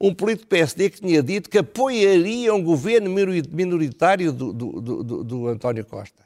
um 0.00 0.14
político 0.14 0.46
do 0.46 0.48
PSD 0.48 0.90
que 0.90 1.00
tinha 1.00 1.22
dito 1.22 1.50
que 1.50 1.58
apoiaria 1.58 2.54
um 2.54 2.62
governo 2.62 3.10
minoritário 3.50 4.32
do, 4.32 4.52
do, 4.52 4.80
do, 4.80 5.24
do 5.24 5.48
António 5.48 5.84
Costa. 5.84 6.22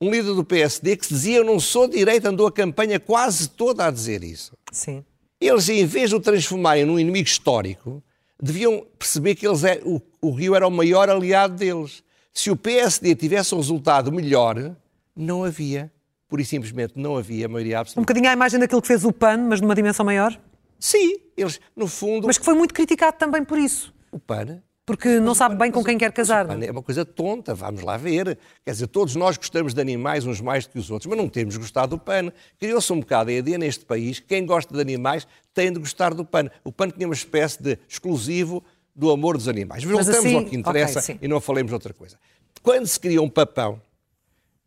Um 0.00 0.10
líder 0.10 0.34
do 0.34 0.44
PSD 0.44 0.96
que 0.96 1.06
dizia 1.06 1.38
eu 1.38 1.44
não 1.44 1.60
sou 1.60 1.86
de 1.86 1.96
direita, 1.96 2.28
andou 2.28 2.48
a 2.48 2.52
campanha 2.52 2.98
quase 2.98 3.48
toda 3.48 3.86
a 3.86 3.90
dizer 3.90 4.24
isso. 4.24 4.56
Sim. 4.72 5.04
Eles, 5.40 5.68
em 5.68 5.86
vez 5.86 6.10
de 6.10 6.16
o 6.16 6.20
transformarem 6.20 6.84
num 6.84 6.98
inimigo 6.98 7.28
histórico, 7.28 8.02
deviam 8.40 8.84
perceber 8.98 9.36
que 9.36 9.46
eles 9.46 9.62
é, 9.62 9.80
o, 9.84 10.02
o 10.20 10.32
Rio 10.32 10.56
era 10.56 10.66
o 10.66 10.70
maior 10.70 11.08
aliado 11.08 11.54
deles. 11.54 12.02
Se 12.34 12.50
o 12.50 12.56
PSD 12.56 13.14
tivesse 13.14 13.54
um 13.54 13.58
resultado 13.58 14.10
melhor, 14.10 14.74
não 15.14 15.44
havia 15.44 15.92
pura 16.32 16.40
e 16.40 16.46
simplesmente 16.46 16.94
não 16.96 17.18
havia 17.18 17.46
maioria 17.46 17.80
absoluta. 17.80 18.00
Um 18.00 18.04
bocadinho 18.04 18.30
à 18.30 18.32
imagem 18.32 18.58
daquilo 18.58 18.80
que 18.80 18.88
fez 18.88 19.04
o 19.04 19.12
PAN, 19.12 19.36
mas 19.36 19.60
numa 19.60 19.74
dimensão 19.74 20.02
maior? 20.02 20.34
Sim, 20.78 21.18
eles, 21.36 21.60
no 21.76 21.86
fundo... 21.86 22.26
Mas 22.26 22.38
que 22.38 22.44
foi 22.46 22.54
muito 22.54 22.72
criticado 22.72 23.18
também 23.18 23.44
por 23.44 23.58
isso. 23.58 23.92
O 24.10 24.18
PAN... 24.18 24.62
Porque 24.84 25.20
não 25.20 25.32
sabe 25.32 25.54
bem 25.54 25.70
com 25.70 25.84
quem 25.84 25.96
quer 25.96 26.10
casar. 26.10 26.60
É 26.60 26.70
uma 26.70 26.82
coisa 26.82 27.04
tonta, 27.04 27.54
vamos 27.54 27.82
lá 27.82 27.96
ver. 27.96 28.36
Quer 28.64 28.72
dizer, 28.72 28.88
todos 28.88 29.14
nós 29.14 29.36
gostamos 29.36 29.72
de 29.74 29.80
animais 29.80 30.26
uns 30.26 30.40
mais 30.40 30.66
do 30.66 30.72
que 30.72 30.78
os 30.78 30.90
outros, 30.90 31.08
mas 31.08 31.16
não 31.16 31.28
temos 31.28 31.56
gostado 31.56 31.96
do 31.96 32.02
PAN. 32.02 32.32
Criou-se 32.58 32.92
um 32.92 32.98
bocado 32.98 33.30
a 33.30 33.32
ideia 33.32 33.56
neste 33.56 33.84
país 33.84 34.18
que 34.18 34.26
quem 34.26 34.44
gosta 34.44 34.74
de 34.74 34.80
animais 34.80 35.24
tem 35.54 35.72
de 35.72 35.78
gostar 35.78 36.12
do 36.12 36.24
PAN. 36.24 36.50
O 36.64 36.72
PAN 36.72 36.88
tinha 36.88 37.06
uma 37.06 37.14
espécie 37.14 37.62
de 37.62 37.78
exclusivo 37.88 38.62
do 38.94 39.12
amor 39.12 39.36
dos 39.36 39.46
animais. 39.46 39.84
Mas 39.84 39.92
voltamos 39.92 40.18
assim, 40.18 40.34
ao 40.34 40.44
que 40.44 40.56
interessa 40.56 40.98
okay, 40.98 41.18
e 41.22 41.28
não 41.28 41.40
falemos 41.40 41.70
de 41.70 41.74
outra 41.74 41.94
coisa. 41.94 42.16
Quando 42.60 42.86
se 42.88 42.98
cria 42.98 43.22
um 43.22 43.28
papão, 43.28 43.80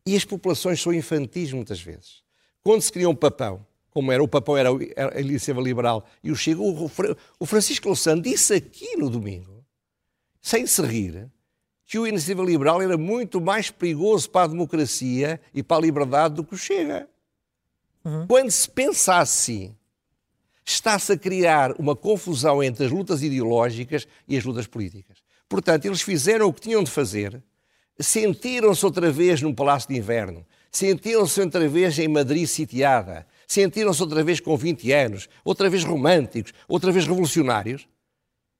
e 0.05 0.15
as 0.15 0.23
populações 0.23 0.81
são 0.81 0.93
infantis 0.93 1.51
muitas 1.51 1.81
vezes. 1.81 2.23
Quando 2.63 2.81
se 2.81 2.91
cria 2.91 3.09
um 3.09 3.15
papão, 3.15 3.65
como 3.91 4.11
era 4.11 4.21
o 4.23 4.27
papão 4.27 4.57
era 4.57 4.69
a 4.69 5.21
iniciativa 5.21 5.61
liberal 5.61 6.05
e 6.23 6.31
o 6.31 6.35
Chega, 6.35 6.59
o 6.61 7.45
Francisco 7.45 7.87
Louçã 7.87 8.19
disse 8.19 8.53
aqui 8.53 8.97
no 8.97 9.09
domingo, 9.09 9.63
sem 10.41 10.67
se 10.67 10.81
rir, 10.81 11.31
que 11.85 11.97
o 11.97 12.05
iniciativa 12.05 12.43
liberal 12.43 12.81
era 12.81 12.97
muito 12.97 13.39
mais 13.39 13.69
perigoso 13.69 14.29
para 14.29 14.45
a 14.45 14.47
democracia 14.47 15.39
e 15.53 15.63
para 15.63 15.77
a 15.77 15.81
liberdade 15.81 16.35
do 16.35 16.43
que 16.43 16.55
o 16.55 16.57
Chega. 16.57 17.07
Uhum. 18.03 18.27
Quando 18.27 18.51
se 18.51 18.69
pensa 18.69 19.17
assim, 19.17 19.75
está-se 20.65 21.13
a 21.13 21.17
criar 21.17 21.73
uma 21.79 21.95
confusão 21.95 22.61
entre 22.61 22.85
as 22.85 22.91
lutas 22.91 23.21
ideológicas 23.23 24.07
e 24.27 24.35
as 24.35 24.43
lutas 24.43 24.67
políticas. 24.67 25.19
Portanto, 25.47 25.85
eles 25.85 26.01
fizeram 26.01 26.47
o 26.47 26.53
que 26.53 26.61
tinham 26.61 26.83
de 26.83 26.89
fazer, 26.89 27.41
sentiram-se 27.99 28.85
outra 28.85 29.11
vez 29.11 29.41
num 29.41 29.53
palácio 29.53 29.89
de 29.89 29.97
inverno, 29.97 30.45
sentiram-se 30.71 31.39
outra 31.41 31.67
vez 31.67 31.97
em 31.99 32.07
Madrid 32.07 32.45
sitiada, 32.47 33.25
sentiram-se 33.47 34.01
outra 34.01 34.23
vez 34.23 34.39
com 34.39 34.55
20 34.57 34.91
anos, 34.91 35.29
outra 35.43 35.69
vez 35.69 35.83
românticos, 35.83 36.53
outra 36.67 36.91
vez 36.91 37.05
revolucionários, 37.07 37.87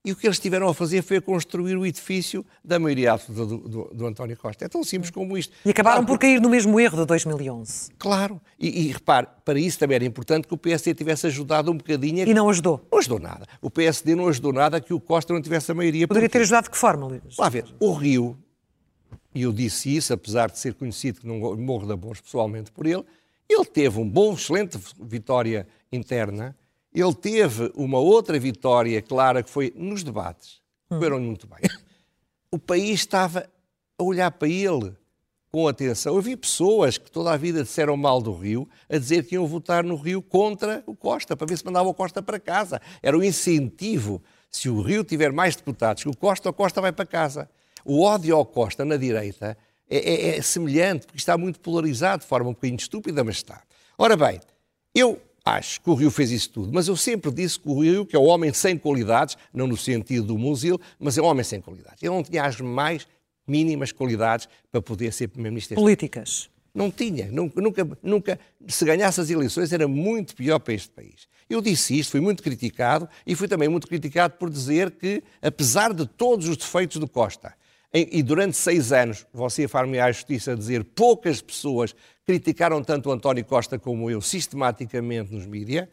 E 0.06 0.12
o 0.12 0.14
que 0.14 0.24
eles 0.24 0.38
tiveram 0.38 0.68
a 0.68 0.72
fazer 0.72 1.02
foi 1.02 1.16
a 1.16 1.20
construir 1.20 1.76
o 1.76 1.84
edifício 1.84 2.46
da 2.64 2.78
maioria 2.78 3.18
do, 3.28 3.44
do, 3.44 3.90
do, 3.92 4.06
António 4.06 4.36
Costa. 4.36 4.64
É 4.64 4.68
tão 4.68 4.84
simples 4.84 5.10
como 5.10 5.36
isto. 5.36 5.52
E 5.64 5.70
acabaram 5.70 5.96
claro, 5.96 6.06
por 6.06 6.18
cair 6.20 6.40
no 6.40 6.48
mesmo 6.48 6.78
erro 6.78 6.98
de 6.98 7.06
2011. 7.06 7.90
Claro. 7.98 8.40
E, 8.56 8.82
e 8.82 8.92
repare, 8.92 9.26
para 9.44 9.58
isso 9.58 9.80
também 9.80 9.96
era 9.96 10.04
importante 10.04 10.46
que 10.46 10.54
o 10.54 10.56
PSD 10.56 10.94
tivesse 10.94 11.26
ajudado 11.26 11.72
um 11.72 11.76
bocadinho. 11.76 12.20
E 12.20 12.32
não 12.32 12.48
ajudou? 12.48 12.86
Não 12.88 13.00
ajudou 13.00 13.18
nada. 13.18 13.48
O 13.60 13.68
PSD 13.68 14.14
não 14.14 14.28
ajudou 14.28 14.52
nada 14.52 14.80
que 14.80 14.94
o 14.94 15.00
Costa 15.00 15.34
não 15.34 15.42
tivesse 15.42 15.72
a 15.72 15.74
maioria. 15.74 16.06
Poderia 16.06 16.28
ter 16.28 16.40
ajudado 16.42 16.66
de 16.66 16.70
que 16.70 16.78
forma, 16.78 17.08
Luís? 17.08 17.36
Lá 17.36 17.48
ver, 17.48 17.64
o 17.80 17.92
Rio, 17.92 18.38
e 19.36 19.42
eu 19.42 19.52
disse 19.52 19.94
isso, 19.94 20.14
apesar 20.14 20.50
de 20.50 20.58
ser 20.58 20.72
conhecido 20.72 21.20
que 21.20 21.26
não 21.26 21.54
morro 21.58 21.86
da 21.86 21.94
Bons 21.94 22.22
pessoalmente 22.22 22.72
por 22.72 22.86
ele, 22.86 23.04
ele 23.46 23.66
teve 23.66 24.00
um 24.00 24.08
bom, 24.08 24.32
excelente 24.32 24.78
vitória 24.98 25.68
interna, 25.92 26.56
ele 26.90 27.14
teve 27.14 27.70
uma 27.74 27.98
outra 27.98 28.40
vitória 28.40 29.02
clara 29.02 29.42
que 29.42 29.50
foi 29.50 29.74
nos 29.76 30.02
debates. 30.02 30.62
Correram 30.88 31.20
muito 31.20 31.46
bem. 31.46 31.58
O 32.50 32.58
país 32.58 33.00
estava 33.00 33.46
a 33.98 34.02
olhar 34.02 34.30
para 34.30 34.48
ele 34.48 34.96
com 35.52 35.68
atenção. 35.68 36.16
Eu 36.16 36.22
vi 36.22 36.34
pessoas 36.34 36.96
que 36.96 37.10
toda 37.10 37.30
a 37.30 37.36
vida 37.36 37.62
disseram 37.62 37.94
mal 37.94 38.22
do 38.22 38.32
Rio 38.32 38.66
a 38.88 38.96
dizer 38.96 39.26
que 39.26 39.34
iam 39.34 39.46
votar 39.46 39.84
no 39.84 39.96
Rio 39.96 40.22
contra 40.22 40.82
o 40.86 40.96
Costa, 40.96 41.36
para 41.36 41.46
ver 41.46 41.58
se 41.58 41.64
mandava 41.66 41.90
o 41.90 41.92
Costa 41.92 42.22
para 42.22 42.40
casa. 42.40 42.80
Era 43.02 43.18
o 43.18 43.22
incentivo. 43.22 44.22
Se 44.50 44.70
o 44.70 44.80
Rio 44.80 45.04
tiver 45.04 45.30
mais 45.30 45.54
deputados 45.54 46.02
que 46.02 46.08
o 46.08 46.16
Costa, 46.16 46.48
o 46.48 46.54
Costa 46.54 46.80
vai 46.80 46.92
para 46.92 47.04
casa. 47.04 47.50
O 47.88 48.02
ódio 48.02 48.34
ao 48.34 48.44
Costa 48.44 48.84
na 48.84 48.96
direita 48.96 49.56
é, 49.88 49.96
é, 49.98 50.38
é 50.38 50.42
semelhante, 50.42 51.06
porque 51.06 51.18
está 51.18 51.38
muito 51.38 51.60
polarizado, 51.60 52.22
de 52.22 52.28
forma 52.28 52.50
um 52.50 52.52
bocadinho 52.52 52.78
estúpida, 52.78 53.22
mas 53.22 53.36
está. 53.36 53.62
Ora 53.96 54.16
bem, 54.16 54.40
eu 54.92 55.22
acho 55.44 55.80
que 55.80 55.88
o 55.88 55.94
Rio 55.94 56.10
fez 56.10 56.32
isso 56.32 56.50
tudo, 56.50 56.72
mas 56.72 56.88
eu 56.88 56.96
sempre 56.96 57.30
disse 57.30 57.60
que 57.60 57.68
o 57.68 57.80
Rio, 57.80 58.04
que 58.04 58.16
é 58.16 58.18
o 58.18 58.24
homem 58.24 58.52
sem 58.52 58.76
qualidades, 58.76 59.38
não 59.54 59.68
no 59.68 59.76
sentido 59.76 60.26
do 60.26 60.36
Musil, 60.36 60.80
mas 60.98 61.16
é 61.16 61.22
um 61.22 61.26
homem 61.26 61.44
sem 61.44 61.60
qualidades. 61.60 62.02
Ele 62.02 62.12
não 62.12 62.24
tinha 62.24 62.44
as 62.44 62.60
mais 62.60 63.06
mínimas 63.46 63.92
qualidades 63.92 64.48
para 64.72 64.82
poder 64.82 65.12
ser 65.12 65.28
Primeiro-Ministro. 65.28 65.76
Políticas. 65.76 66.50
Não 66.74 66.90
tinha. 66.90 67.30
Nunca, 67.30 67.88
nunca, 68.02 68.40
se 68.66 68.84
ganhasse 68.84 69.20
as 69.20 69.30
eleições, 69.30 69.72
era 69.72 69.86
muito 69.86 70.34
pior 70.34 70.58
para 70.58 70.74
este 70.74 70.90
país. 70.90 71.28
Eu 71.48 71.62
disse 71.62 71.96
isto, 71.96 72.10
fui 72.10 72.20
muito 72.20 72.42
criticado 72.42 73.08
e 73.24 73.36
fui 73.36 73.46
também 73.46 73.68
muito 73.68 73.86
criticado 73.86 74.34
por 74.34 74.50
dizer 74.50 74.90
que, 74.90 75.22
apesar 75.40 75.94
de 75.94 76.04
todos 76.04 76.48
os 76.48 76.56
defeitos 76.56 76.96
do 76.96 77.08
Costa, 77.08 77.54
e 78.10 78.22
durante 78.22 78.56
seis 78.56 78.92
anos, 78.92 79.26
você 79.32 79.68
far-me 79.68 79.98
à 79.98 80.10
justiça 80.10 80.52
a 80.52 80.54
dizer, 80.54 80.84
poucas 80.84 81.40
pessoas 81.40 81.94
criticaram 82.26 82.82
tanto 82.82 83.08
o 83.08 83.12
António 83.12 83.44
Costa 83.44 83.78
como 83.78 84.10
eu, 84.10 84.20
sistematicamente 84.20 85.32
nos 85.32 85.46
mídias. 85.46 85.88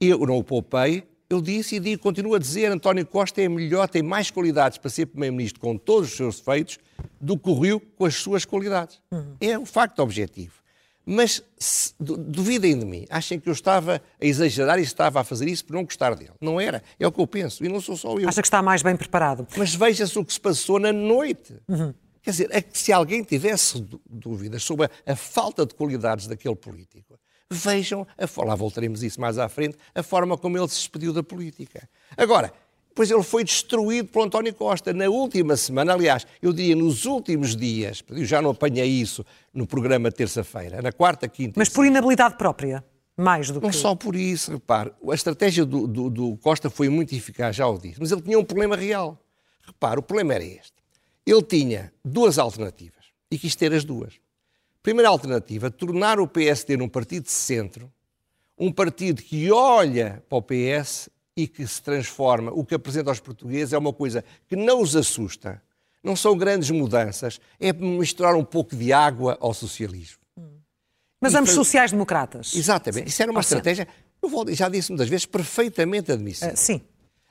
Eu 0.00 0.24
não 0.26 0.38
o 0.38 0.44
poupei. 0.44 1.02
Eu 1.28 1.40
disse 1.40 1.76
e 1.76 1.80
digo, 1.80 2.02
continuo 2.02 2.34
a 2.34 2.38
dizer, 2.38 2.72
António 2.72 3.06
Costa 3.06 3.40
é 3.40 3.48
melhor, 3.48 3.88
tem 3.88 4.02
mais 4.02 4.30
qualidades 4.30 4.78
para 4.78 4.90
ser 4.90 5.06
Primeiro-Ministro 5.06 5.60
com 5.60 5.76
todos 5.76 6.10
os 6.10 6.16
seus 6.16 6.38
defeitos 6.38 6.78
do 7.20 7.38
que 7.38 7.48
o 7.48 7.58
Rio 7.58 7.80
com 7.80 8.04
as 8.04 8.16
suas 8.16 8.44
qualidades. 8.44 9.00
Uhum. 9.12 9.36
É 9.40 9.58
um 9.58 9.66
facto 9.66 10.00
objetivo. 10.00 10.59
Mas 11.12 11.42
duvidem 11.98 12.78
de 12.78 12.84
mim. 12.84 13.04
Achem 13.10 13.40
que 13.40 13.48
eu 13.48 13.52
estava 13.52 14.00
a 14.20 14.24
exagerar 14.24 14.78
e 14.78 14.82
estava 14.82 15.20
a 15.20 15.24
fazer 15.24 15.48
isso 15.48 15.64
por 15.64 15.74
não 15.74 15.82
gostar 15.82 16.14
dele. 16.14 16.30
Não 16.40 16.60
era. 16.60 16.84
É 17.00 17.06
o 17.06 17.10
que 17.10 17.20
eu 17.20 17.26
penso. 17.26 17.64
E 17.64 17.68
não 17.68 17.80
sou 17.80 17.96
só 17.96 18.16
eu. 18.16 18.28
Acha 18.28 18.40
que 18.40 18.46
está 18.46 18.62
mais 18.62 18.80
bem 18.80 18.94
preparado. 18.94 19.44
Mas 19.56 19.74
veja-se 19.74 20.16
o 20.16 20.24
que 20.24 20.32
se 20.32 20.40
passou 20.40 20.78
na 20.78 20.92
noite. 20.92 21.60
Uhum. 21.66 21.92
Quer 22.22 22.30
dizer, 22.30 22.48
é 22.52 22.62
que 22.62 22.78
se 22.78 22.92
alguém 22.92 23.24
tivesse 23.24 23.84
dúvidas 24.08 24.62
sobre 24.62 24.86
a, 24.86 25.12
a, 25.12 25.16
falta 25.16 25.66
de 25.66 25.74
qualidades 25.74 26.28
daquele 26.28 26.54
político, 26.54 27.18
vejam, 27.50 28.06
a, 28.16 28.44
lá 28.44 28.54
voltaremos 28.54 29.02
a 29.02 29.06
isso 29.06 29.20
mais 29.20 29.36
à 29.36 29.48
frente, 29.48 29.76
a 29.92 30.04
forma 30.04 30.38
como 30.38 30.56
ele 30.56 30.68
se 30.68 30.76
despediu 30.76 31.12
da 31.12 31.24
política. 31.24 31.88
Agora, 32.16 32.52
pois 32.94 33.10
ele 33.10 33.22
foi 33.22 33.44
destruído 33.44 34.08
por 34.08 34.24
António 34.24 34.54
Costa 34.54 34.92
na 34.92 35.08
última 35.08 35.56
semana, 35.56 35.92
aliás, 35.94 36.26
eu 36.42 36.52
diria 36.52 36.76
nos 36.76 37.06
últimos 37.06 37.56
dias, 37.56 38.02
eu 38.10 38.24
já 38.24 38.42
não 38.42 38.50
apanhei 38.50 38.88
isso 38.88 39.24
no 39.52 39.66
programa 39.66 40.10
de 40.10 40.16
terça-feira, 40.16 40.82
na 40.82 40.92
quarta, 40.92 41.28
quinta. 41.28 41.54
Mas 41.56 41.68
por 41.68 41.86
inabilidade 41.86 42.36
própria? 42.36 42.84
Mais 43.16 43.50
do 43.50 43.60
não 43.60 43.70
que... 43.70 43.76
só 43.76 43.94
por 43.94 44.16
isso, 44.16 44.52
repare, 44.52 44.92
a 45.08 45.14
estratégia 45.14 45.64
do, 45.64 45.86
do, 45.86 46.08
do 46.10 46.36
Costa 46.38 46.70
foi 46.70 46.88
muito 46.88 47.14
eficaz, 47.14 47.56
já 47.56 47.66
o 47.66 47.78
disse, 47.78 48.00
mas 48.00 48.10
ele 48.10 48.22
tinha 48.22 48.38
um 48.38 48.44
problema 48.44 48.76
real. 48.76 49.18
Repare, 49.66 50.00
o 50.00 50.02
problema 50.02 50.34
era 50.34 50.44
este. 50.44 50.72
Ele 51.26 51.42
tinha 51.42 51.92
duas 52.04 52.38
alternativas 52.38 53.04
e 53.30 53.38
quis 53.38 53.54
ter 53.54 53.72
as 53.72 53.84
duas. 53.84 54.14
Primeira 54.82 55.10
alternativa, 55.10 55.70
tornar 55.70 56.18
o 56.18 56.26
PSD 56.26 56.76
num 56.76 56.88
partido 56.88 57.24
de 57.24 57.30
centro, 57.30 57.92
um 58.58 58.72
partido 58.72 59.22
que 59.22 59.50
olha 59.50 60.22
para 60.28 60.38
o 60.38 60.42
PS 60.42 61.10
e 61.42 61.46
que 61.46 61.66
se 61.66 61.80
transforma, 61.80 62.52
o 62.52 62.64
que 62.64 62.74
apresenta 62.74 63.10
aos 63.10 63.20
portugueses 63.20 63.72
é 63.72 63.78
uma 63.78 63.92
coisa 63.92 64.22
que 64.46 64.54
não 64.54 64.82
os 64.82 64.94
assusta, 64.94 65.62
não 66.02 66.14
são 66.14 66.36
grandes 66.36 66.70
mudanças, 66.70 67.40
é 67.58 67.72
misturar 67.72 68.34
um 68.34 68.44
pouco 68.44 68.76
de 68.76 68.92
água 68.92 69.38
ao 69.40 69.54
socialismo. 69.54 70.18
Mas 71.20 71.34
ambos 71.34 71.50
sociais-democratas. 71.52 72.54
Exatamente. 72.54 73.04
Sim. 73.04 73.08
Isso 73.08 73.22
era 73.22 73.30
uma 73.30 73.40
estratégia, 73.40 73.88
eu 74.22 74.54
já 74.54 74.68
disse 74.68 74.90
muitas 74.90 75.08
vezes, 75.08 75.26
perfeitamente 75.26 76.12
admissível. 76.12 76.54
Uh, 76.54 76.56
sim. 76.56 76.80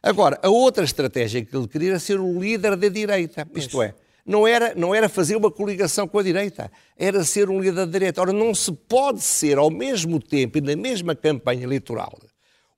Agora, 0.01 0.39
a 0.41 0.49
outra 0.49 0.83
estratégia 0.83 1.43
que 1.43 1.55
ele 1.55 1.67
queria 1.67 1.89
era 1.89 1.99
ser 1.99 2.19
o 2.19 2.39
líder 2.39 2.75
da 2.75 2.87
direita. 2.87 3.45
Pois. 3.45 3.65
Isto 3.65 3.81
é, 3.81 3.93
não 4.25 4.47
era, 4.47 4.73
não 4.75 4.93
era 4.93 5.09
fazer 5.09 5.35
uma 5.35 5.51
coligação 5.51 6.07
com 6.07 6.19
a 6.19 6.23
direita, 6.23 6.71
era 6.95 7.23
ser 7.23 7.49
um 7.49 7.59
líder 7.59 7.73
da 7.73 7.85
direita. 7.85 8.21
Ora, 8.21 8.31
não 8.31 8.53
se 8.53 8.71
pode 8.71 9.21
ser 9.21 9.57
ao 9.57 9.69
mesmo 9.69 10.19
tempo 10.19 10.57
e 10.57 10.61
na 10.61 10.75
mesma 10.75 11.15
campanha 11.15 11.63
eleitoral 11.63 12.17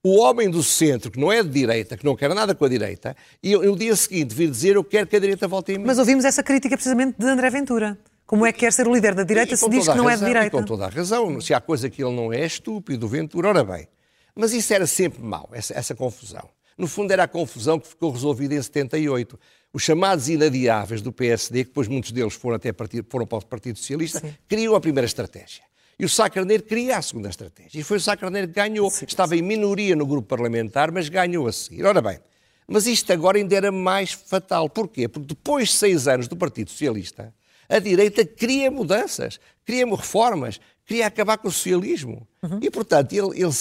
o 0.03 0.19
homem 0.19 0.49
do 0.49 0.63
centro, 0.63 1.11
que 1.11 1.19
não 1.19 1.31
é 1.31 1.43
de 1.43 1.49
direita, 1.49 1.95
que 1.95 2.03
não 2.03 2.15
quer 2.15 2.33
nada 2.33 2.55
com 2.55 2.65
a 2.65 2.69
direita, 2.69 3.15
e 3.41 3.55
no 3.55 3.75
dia 3.75 3.95
seguinte 3.95 4.33
vir 4.33 4.49
dizer 4.49 4.75
eu 4.75 4.83
quero 4.83 5.07
que 5.07 5.15
a 5.15 5.19
direita 5.19 5.47
volte 5.47 5.73
em 5.73 5.77
mim. 5.77 5.85
Mas 5.85 5.99
ouvimos 5.99 6.25
essa 6.25 6.41
crítica 6.41 6.75
precisamente 6.75 7.15
de 7.17 7.25
André 7.25 7.49
Ventura. 7.49 7.97
Como 8.25 8.45
é 8.45 8.53
que 8.53 8.59
quer 8.59 8.71
ser 8.71 8.87
o 8.87 8.93
líder 8.93 9.13
da 9.13 9.23
direita 9.23 9.53
e, 9.53 9.57
se 9.57 9.69
diz 9.69 9.87
que 9.87 9.95
não 9.95 10.05
razão, 10.05 10.09
é 10.09 10.17
de 10.17 10.25
direita? 10.25 10.57
com 10.57 10.63
toda 10.63 10.85
a 10.85 10.89
razão. 10.89 11.41
Se 11.41 11.53
há 11.53 11.59
coisa 11.59 11.89
que 11.89 12.01
ele 12.01 12.15
não 12.15 12.31
é, 12.31 12.39
é 12.39 12.45
estúpido, 12.45 13.07
Ventura, 13.07 13.49
ora 13.49 13.63
bem. 13.63 13.87
Mas 14.33 14.53
isso 14.53 14.73
era 14.73 14.87
sempre 14.87 15.21
mau, 15.21 15.49
essa, 15.51 15.77
essa 15.77 15.93
confusão. 15.93 16.49
No 16.77 16.87
fundo, 16.87 17.11
era 17.11 17.23
a 17.23 17.27
confusão 17.27 17.77
que 17.77 17.87
ficou 17.87 18.09
resolvida 18.09 18.55
em 18.55 18.61
78. 18.61 19.37
Os 19.73 19.83
chamados 19.83 20.29
inadiáveis 20.29 21.01
do 21.01 21.11
PSD, 21.11 21.65
que 21.65 21.69
depois 21.69 21.87
muitos 21.87 22.11
deles 22.11 22.33
foram 22.33 22.55
até 22.55 22.71
partido, 22.71 23.05
foram 23.09 23.27
para 23.27 23.37
o 23.37 23.45
Partido 23.45 23.77
Socialista, 23.77 24.19
Sim. 24.19 24.33
criam 24.47 24.75
a 24.75 24.79
primeira 24.79 25.05
estratégia. 25.05 25.63
E 26.01 26.05
o 26.05 26.09
Sá 26.09 26.27
Carneiro 26.31 26.63
queria 26.63 26.97
a 26.97 27.01
segunda 27.03 27.29
estratégia. 27.29 27.79
E 27.79 27.83
foi 27.83 27.97
o 27.97 27.99
Sá 28.01 28.17
Carneiro 28.17 28.47
que 28.47 28.55
ganhou. 28.55 28.89
Sim, 28.89 29.05
Estava 29.07 29.35
em 29.35 29.41
minoria 29.43 29.95
no 29.95 30.03
grupo 30.03 30.27
parlamentar, 30.27 30.91
mas 30.91 31.07
ganhou 31.07 31.47
a 31.47 31.51
seguir. 31.51 31.85
Ora 31.85 32.01
bem, 32.01 32.19
mas 32.67 32.87
isto 32.87 33.13
agora 33.13 33.37
ainda 33.37 33.55
era 33.55 33.71
mais 33.71 34.11
fatal. 34.11 34.67
Porquê? 34.67 35.07
Porque 35.07 35.27
depois 35.27 35.69
de 35.69 35.75
seis 35.75 36.07
anos 36.07 36.27
do 36.27 36.35
Partido 36.35 36.71
Socialista, 36.71 37.31
a 37.69 37.77
direita 37.77 38.25
queria 38.25 38.71
mudanças, 38.71 39.39
queria 39.63 39.85
reformas, 39.85 40.59
queria 40.87 41.05
acabar 41.05 41.37
com 41.37 41.49
o 41.49 41.51
socialismo. 41.51 42.27
Uhum. 42.41 42.57
E, 42.63 42.71
portanto, 42.71 43.13
ele, 43.13 43.39
ele, 43.39 43.53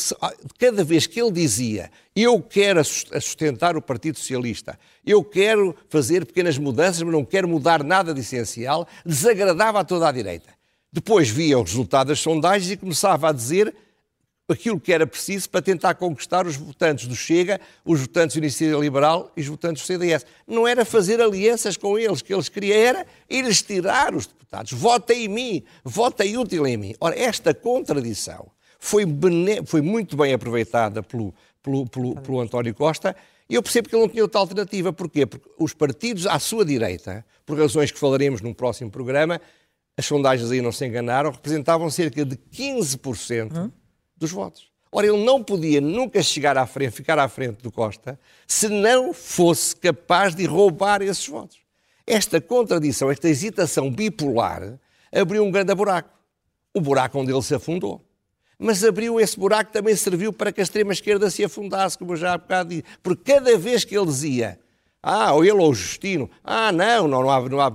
cada 0.59 0.82
vez 0.82 1.06
que 1.06 1.20
ele 1.20 1.32
dizia 1.32 1.90
eu 2.16 2.40
quero 2.40 2.82
sustentar 2.82 3.76
o 3.76 3.82
Partido 3.82 4.16
Socialista, 4.16 4.78
eu 5.04 5.23
quero 5.23 5.76
fazer 5.90 6.25
pequenas 6.25 6.56
mudanças, 6.56 7.02
mas 7.02 7.12
não 7.12 7.23
quero 7.23 7.47
mudar 7.47 7.85
nada 7.85 8.14
de 8.14 8.20
essencial, 8.20 8.88
desagradava 9.04 9.80
a 9.80 9.85
toda 9.85 10.09
a 10.09 10.12
direita. 10.12 10.59
Depois 10.92 11.28
via 11.28 11.59
o 11.59 11.62
resultado 11.62 12.09
das 12.09 12.20
sondagens 12.20 12.70
e 12.70 12.76
começava 12.76 13.28
a 13.28 13.32
dizer 13.32 13.75
aquilo 14.49 14.80
que 14.80 14.92
era 14.92 15.06
preciso 15.06 15.49
para 15.49 15.62
tentar 15.62 15.94
conquistar 15.94 16.47
os 16.47 16.56
votantes 16.56 17.06
do 17.06 17.14
Chega, 17.14 17.61
os 17.85 18.00
votantes 18.00 18.35
do 18.35 18.40
Iniciativa 18.40 18.80
Liberal 18.80 19.30
e 19.37 19.40
os 19.40 19.47
votantes 19.47 19.82
do 19.82 19.87
CDS. 19.87 20.26
Não 20.47 20.66
era 20.66 20.85
fazer 20.85 21.20
alianças 21.20 21.76
com 21.76 21.99
eles, 21.99 22.23
que 22.23 22.35
eles 22.35 22.49
queriam 22.49 22.76
era 22.76 23.06
eles 23.28 23.62
tirar 23.62 24.14
os 24.14 24.26
deputados. 24.26 24.73
Votem 24.73 25.25
em 25.25 25.28
mim, 25.28 25.62
votem 25.85 26.37
útil 26.37 26.66
em 26.66 26.76
mim. 26.76 26.94
Ora, 27.00 27.16
esta 27.18 27.54
contradição 27.54 28.50
foi, 28.78 29.04
foi 29.66 29.80
muito 29.80 30.16
bem 30.16 30.32
aproveitada 30.32 31.02
pelo, 31.02 31.32
pelo, 31.62 31.87
pelo, 31.87 32.20
pelo 32.20 32.40
António 32.40 32.75
Costa 32.75 33.14
e 33.49 33.54
eu 33.54 33.62
percebo 33.62 33.88
que 33.88 33.94
ele 33.94 34.02
não 34.02 34.09
tinha 34.09 34.23
outra 34.23 34.40
alternativa. 34.40 34.92
Porquê? 34.92 35.26
Porque 35.26 35.49
os 35.59 35.75
partidos 35.75 36.26
à 36.26 36.38
sua 36.38 36.64
direita, 36.64 37.25
por 37.44 37.59
razões 37.59 37.90
que 37.90 37.99
falaremos 37.99 38.40
num 38.40 38.54
próximo 38.54 38.90
programa, 38.90 39.40
as 40.00 40.07
sondagens 40.07 40.50
aí 40.50 40.62
não 40.62 40.73
se 40.73 40.87
enganaram, 40.87 41.30
representavam 41.30 41.90
cerca 41.90 42.25
de 42.25 42.37
15% 42.37 43.54
hum? 43.54 43.71
dos 44.16 44.30
votos. 44.30 44.71
Ora, 44.90 45.07
ele 45.07 45.23
não 45.23 45.45
podia 45.45 45.80
nunca 45.80 46.23
chegar 46.23 46.57
à 46.57 46.66
frente, 46.66 46.92
ficar 46.92 47.19
à 47.19 47.28
frente 47.28 47.62
do 47.62 47.71
Costa, 47.71 48.19
se 48.47 48.69
não 48.69 49.12
fosse 49.12 49.76
capaz 49.76 50.35
de 50.35 50.47
roubar 50.47 51.02
esses 51.02 51.28
votos. 51.28 51.59
Esta 52.07 52.40
contradição, 52.40 53.11
esta 53.11 53.28
hesitação 53.28 53.90
bipolar, 53.90 54.80
abriu 55.12 55.45
um 55.45 55.50
grande 55.50 55.75
buraco. 55.75 56.19
O 56.75 56.80
buraco 56.80 57.19
onde 57.19 57.30
ele 57.30 57.42
se 57.42 57.54
afundou. 57.54 58.04
Mas 58.59 58.83
abriu 58.83 59.21
esse 59.21 59.38
buraco 59.38 59.71
também 59.71 59.95
serviu 59.95 60.33
para 60.33 60.50
que 60.50 60.61
a 60.61 60.64
extrema-esquerda 60.64 61.30
se 61.30 61.45
afundasse, 61.45 61.97
como 61.97 62.12
eu 62.12 62.16
já 62.16 62.33
há 62.33 62.38
bocado 62.38 62.71
disse. 62.71 62.85
Porque 63.02 63.33
cada 63.33 63.57
vez 63.57 63.85
que 63.85 63.97
ele 63.97 64.07
dizia 64.07 64.59
ah, 65.02 65.33
ou 65.33 65.45
ele 65.45 65.52
ou 65.52 65.71
o 65.71 65.75
Justino. 65.75 66.30
Ah, 66.45 66.71
não, 66.71 67.09
não, 67.09 67.23
não, 67.23 67.30
há, 67.30 67.49
não, 67.49 67.61
há, 67.61 67.71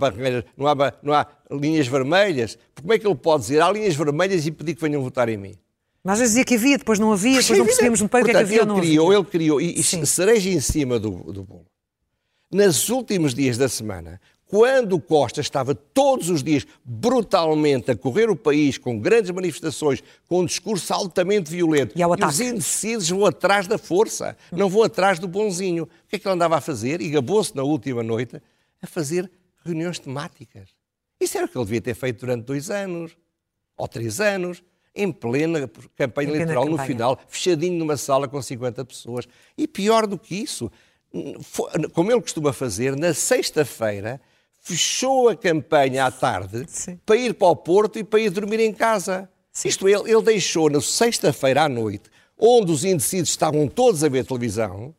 não, 0.55 0.67
há, 0.67 0.94
não 1.01 1.13
há 1.13 1.27
linhas 1.51 1.88
vermelhas. 1.88 2.58
Como 2.79 2.94
é 2.94 3.00
que 3.00 3.08
ele 3.08 3.15
pode 3.15 3.44
dizer 3.44 3.62
há 3.62 3.72
linhas 3.72 3.96
vermelhas 3.96 4.46
e 4.46 4.51
pedir 4.51 4.75
que 4.75 4.82
venham 4.82 5.01
votar 5.01 5.27
em 5.29 5.38
mim? 5.38 5.55
Mas 6.03 6.13
às 6.13 6.20
vezes 6.20 6.34
dizia 6.34 6.46
que 6.46 6.53
havia, 6.53 6.77
depois 6.77 7.00
não 7.00 7.12
havia, 7.12 7.39
depois 7.39 7.58
não 7.58 7.65
percebíamos 7.65 8.00
muito 8.00 8.12
bem 8.12 8.22
o 8.22 8.25
que 8.25 8.32
é 8.32 8.34
que 8.36 8.39
havia 8.39 8.62
ou 8.62 8.67
não 8.67 8.79
criou, 8.79 9.08
havia. 9.08 9.17
Ele 9.17 9.25
criou, 9.25 9.62
e, 9.62 9.79
e 9.79 9.84
cereja 9.84 10.50
em 10.50 10.60
cima 10.60 11.00
do, 11.00 11.10
do 11.34 11.44
bolo. 11.44 11.65
Nos 12.51 12.89
últimos 12.89 13.34
dias 13.34 13.58
da 13.58 13.67
semana, 13.67 14.22
quando 14.55 14.97
Costa 15.01 15.41
estava 15.41 15.75
todos 15.75 16.29
os 16.29 16.41
dias 16.41 16.65
brutalmente 16.85 17.91
a 17.91 17.95
correr 17.95 18.29
o 18.29 18.38
país 18.38 18.77
com 18.77 18.97
grandes 18.97 19.29
manifestações, 19.31 20.01
com 20.29 20.39
um 20.39 20.45
discurso 20.45 20.93
altamente 20.93 21.51
violento, 21.51 21.93
e, 21.93 22.01
e 22.01 22.05
os 22.05 22.39
indecisos 22.39 23.09
vão 23.09 23.25
atrás 23.25 23.67
da 23.67 23.77
força, 23.77 24.38
não 24.53 24.69
vão 24.69 24.83
atrás 24.83 25.19
do 25.19 25.27
bonzinho. 25.27 25.83
O 25.83 26.07
que 26.07 26.15
é 26.15 26.19
que 26.19 26.25
ele 26.25 26.35
andava 26.35 26.55
a 26.55 26.62
fazer? 26.62 27.01
E 27.01 27.09
gabou-se 27.09 27.53
na 27.53 27.63
última 27.63 28.01
noite 28.01 28.41
a 28.81 28.88
fazer 28.88 29.29
reuniões 29.65 30.00
temáticas. 30.00 30.69
Isso 31.19 31.38
era 31.38 31.47
o 31.47 31.50
que 31.50 31.57
ele 31.57 31.65
devia 31.65 31.81
ter 31.81 31.93
feito 31.93 32.21
durante 32.21 32.45
dois 32.45 32.69
anos, 32.69 33.12
ou 33.75 33.89
três 33.89 34.21
anos, 34.21 34.63
em 34.95 35.12
plena 35.12 35.69
campanha 35.97 36.29
em 36.29 36.35
eleitoral, 36.35 36.63
campanha. 36.63 36.81
no 36.81 36.88
final, 36.88 37.19
fechadinho 37.27 37.77
numa 37.77 37.97
sala 37.97 38.25
com 38.25 38.41
50 38.41 38.85
pessoas. 38.85 39.27
E 39.57 39.67
pior 39.67 40.07
do 40.07 40.17
que 40.17 40.33
isso, 40.33 40.71
como 41.91 42.09
ele 42.09 42.21
costuma 42.21 42.53
fazer, 42.53 42.95
na 42.95 43.13
sexta-feira, 43.13 44.21
fechou 44.65 45.29
a 45.29 45.36
campanha 45.36 46.05
à 46.05 46.12
tarde 46.12 46.65
Sim. 46.67 47.00
para 47.05 47.15
ir 47.15 47.36
para 47.36 47.50
o 47.50 47.55
Porto 47.55 48.00
e 48.00 48.03
para 48.03 48.19
ir 48.19 48.31
dormir 48.31 48.60
em 48.60 48.74
casa. 48.74 49.29
Sim. 49.51 49.69
Isto 49.69 49.88
ele, 49.88 50.12
ele 50.12 50.24
deixou 50.24 50.72
na 50.72 50.81
sexta-feira 50.81 51.65
à 51.65 51.69
noite, 51.69 52.10
onde 52.36 52.72
os 52.72 52.84
indecisos 52.84 53.29
estavam 53.29 53.67
todos 53.67 54.03
a 54.03 54.10
ver 54.10 54.25
televisão, 54.25 54.93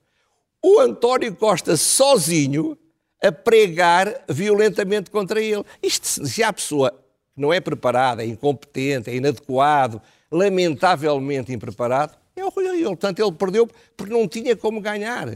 o 0.62 0.78
António 0.78 1.34
Costa 1.34 1.76
sozinho 1.76 2.78
a 3.20 3.32
pregar 3.32 4.24
violentamente 4.28 5.10
contra 5.10 5.42
ele. 5.42 5.64
Isto, 5.82 6.24
se 6.24 6.44
a 6.44 6.52
pessoa 6.52 6.96
não 7.36 7.52
é 7.52 7.58
preparada, 7.58 8.22
é 8.22 8.26
incompetente, 8.26 9.10
é 9.10 9.16
inadequado, 9.16 10.00
lamentavelmente 10.30 11.52
impreparado, 11.52 12.16
é 12.36 12.44
o 12.44 12.50
Rui 12.50 12.70
Rio. 12.70 12.90
Portanto, 12.90 13.18
ele 13.18 13.32
perdeu 13.32 13.68
porque 13.96 14.14
não 14.14 14.28
tinha 14.28 14.54
como 14.54 14.80
ganhar. 14.80 15.26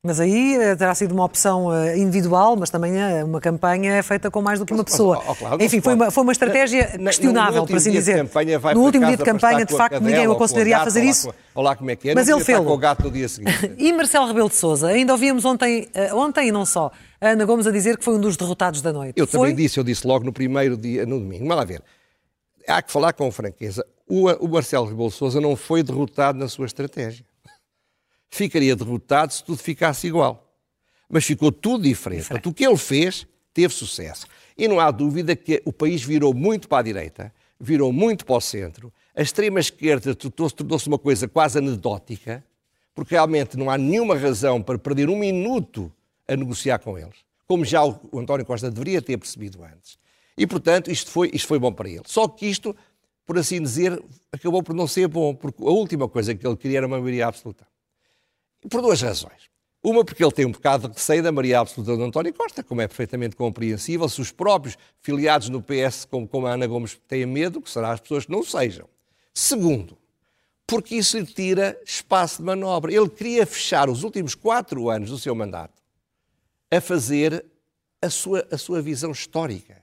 Mas 0.00 0.20
aí 0.20 0.54
eh, 0.54 0.76
terá 0.76 0.94
sido 0.94 1.10
uma 1.10 1.24
opção 1.24 1.74
eh, 1.74 1.98
individual, 1.98 2.54
mas 2.54 2.70
também 2.70 2.96
eh, 2.96 3.24
uma 3.24 3.40
campanha 3.40 4.00
feita 4.00 4.30
com 4.30 4.40
mais 4.40 4.60
do 4.60 4.64
que 4.64 4.72
uma 4.72 4.84
pessoa. 4.84 5.20
Oh, 5.26 5.34
claro, 5.34 5.60
Enfim, 5.60 5.80
foi 5.80 5.94
uma, 5.94 6.08
foi 6.12 6.22
uma 6.22 6.30
estratégia 6.30 6.92
na, 7.00 7.10
questionável, 7.10 7.66
por 7.66 7.76
assim 7.76 7.90
dizer. 7.90 8.22
no 8.74 8.80
último 8.80 9.06
dia 9.06 9.16
de 9.16 9.24
campanha, 9.24 9.64
de 9.64 9.76
facto, 9.76 10.00
ninguém 10.00 10.28
o 10.28 10.32
aconselharia 10.32 10.76
a 10.78 10.84
fazer 10.84 11.02
isso. 11.02 11.34
Olá, 11.52 11.74
como 11.74 11.90
é 11.90 11.96
que 11.96 12.10
é? 12.10 12.14
Mas 12.14 12.28
ele 12.28 12.44
fez. 12.44 12.56
o 12.60 12.78
gato 12.78 13.02
no 13.02 13.10
dia 13.10 13.28
seguinte. 13.28 13.74
e 13.76 13.92
Marcelo 13.92 14.28
Rebelo 14.28 14.48
de 14.48 14.54
Sousa, 14.54 14.86
ainda 14.86 15.12
ouvimos 15.12 15.44
ontem, 15.44 15.88
ontem 16.14 16.48
e 16.48 16.52
não 16.52 16.64
só, 16.64 16.92
a 17.20 17.30
Ana 17.30 17.44
Gomes 17.44 17.66
a 17.66 17.72
dizer 17.72 17.98
que 17.98 18.04
foi 18.04 18.14
um 18.14 18.20
dos 18.20 18.36
derrotados 18.36 18.80
da 18.80 18.92
noite. 18.92 19.18
Eu 19.18 19.26
foi? 19.26 19.40
também 19.40 19.56
disse, 19.56 19.80
eu 19.80 19.84
disse 19.84 20.06
logo 20.06 20.24
no 20.24 20.32
primeiro 20.32 20.76
dia, 20.76 21.04
no 21.04 21.18
domingo. 21.18 21.44
Mas 21.44 21.56
lá 21.56 21.64
ver. 21.64 21.82
Há 22.68 22.80
que 22.82 22.92
falar 22.92 23.14
com 23.14 23.32
franqueza. 23.32 23.84
O, 24.06 24.28
o 24.28 24.48
Marcelo 24.48 24.86
Rebelo 24.86 25.08
de 25.08 25.14
Sousa 25.14 25.40
não 25.40 25.56
foi 25.56 25.82
derrotado 25.82 26.38
na 26.38 26.46
sua 26.46 26.66
estratégia. 26.66 27.24
Ficaria 28.30 28.76
derrotado 28.76 29.32
se 29.32 29.42
tudo 29.42 29.58
ficasse 29.58 30.06
igual 30.06 30.48
mas 31.08 31.24
ficou 31.24 31.50
tudo 31.50 31.84
diferente. 31.84 32.20
diferente. 32.20 32.28
Portanto, 32.28 32.50
o 32.50 32.54
que 32.54 32.66
ele 32.66 32.76
fez 32.76 33.26
teve 33.54 33.72
sucesso. 33.72 34.26
E 34.56 34.68
não 34.68 34.78
há 34.78 34.90
dúvida 34.90 35.34
que 35.34 35.62
o 35.64 35.72
país 35.72 36.02
virou 36.02 36.34
muito 36.34 36.68
para 36.68 36.78
a 36.78 36.82
direita, 36.82 37.32
virou 37.58 37.92
muito 37.92 38.26
para 38.26 38.36
o 38.36 38.40
centro. 38.40 38.92
A 39.16 39.22
extrema-esquerda 39.22 40.14
tornou-se 40.14 40.86
uma 40.86 40.98
coisa 40.98 41.26
quase 41.26 41.58
anedótica, 41.58 42.44
porque 42.94 43.14
realmente 43.14 43.56
não 43.56 43.70
há 43.70 43.78
nenhuma 43.78 44.16
razão 44.16 44.62
para 44.62 44.78
perder 44.78 45.08
um 45.08 45.18
minuto 45.18 45.90
a 46.26 46.36
negociar 46.36 46.78
com 46.80 46.98
eles, 46.98 47.16
como 47.46 47.64
já 47.64 47.84
o 47.84 48.18
António 48.18 48.44
Costa 48.44 48.70
deveria 48.70 49.00
ter 49.00 49.16
percebido 49.16 49.62
antes. 49.64 49.98
E, 50.36 50.46
portanto, 50.46 50.90
isto 50.90 51.10
foi, 51.10 51.30
isto 51.32 51.48
foi 51.48 51.58
bom 51.58 51.72
para 51.72 51.88
ele. 51.88 52.02
Só 52.06 52.28
que 52.28 52.46
isto, 52.46 52.76
por 53.26 53.38
assim 53.38 53.62
dizer, 53.62 54.00
acabou 54.30 54.62
por 54.62 54.74
não 54.74 54.86
ser 54.86 55.08
bom, 55.08 55.34
porque 55.34 55.62
a 55.62 55.70
última 55.70 56.08
coisa 56.08 56.34
que 56.34 56.46
ele 56.46 56.56
queria 56.56 56.78
era 56.78 56.86
uma 56.86 56.98
maioria 56.98 57.26
absoluta. 57.26 57.66
Por 58.68 58.82
duas 58.82 59.00
razões. 59.00 59.48
Uma, 59.82 60.04
porque 60.04 60.24
ele 60.24 60.32
tem 60.32 60.44
um 60.44 60.50
bocado 60.50 60.88
de 60.88 60.94
receio 60.94 61.22
da 61.22 61.30
Maria 61.30 61.60
Absoluta 61.60 61.96
de 61.96 62.02
António 62.02 62.34
Costa, 62.34 62.64
como 62.64 62.80
é 62.80 62.88
perfeitamente 62.88 63.36
compreensível. 63.36 64.08
Se 64.08 64.20
os 64.20 64.32
próprios 64.32 64.76
filiados 65.00 65.48
no 65.48 65.62
PS, 65.62 66.04
como, 66.04 66.26
como 66.26 66.46
a 66.46 66.54
Ana 66.54 66.66
Gomes, 66.66 66.98
têm 67.06 67.24
medo, 67.24 67.60
que 67.62 67.70
será 67.70 67.92
as 67.92 68.00
pessoas 68.00 68.26
que 68.26 68.32
não 68.32 68.42
sejam. 68.42 68.88
Segundo, 69.32 69.96
porque 70.66 70.96
isso 70.96 71.16
lhe 71.16 71.26
tira 71.26 71.80
espaço 71.86 72.38
de 72.38 72.42
manobra. 72.42 72.92
Ele 72.92 73.08
queria 73.08 73.46
fechar 73.46 73.88
os 73.88 74.02
últimos 74.02 74.34
quatro 74.34 74.90
anos 74.90 75.10
do 75.10 75.18
seu 75.18 75.34
mandato 75.34 75.80
a 76.70 76.80
fazer 76.80 77.44
a 78.02 78.10
sua, 78.10 78.46
a 78.50 78.58
sua 78.58 78.82
visão 78.82 79.12
histórica, 79.12 79.80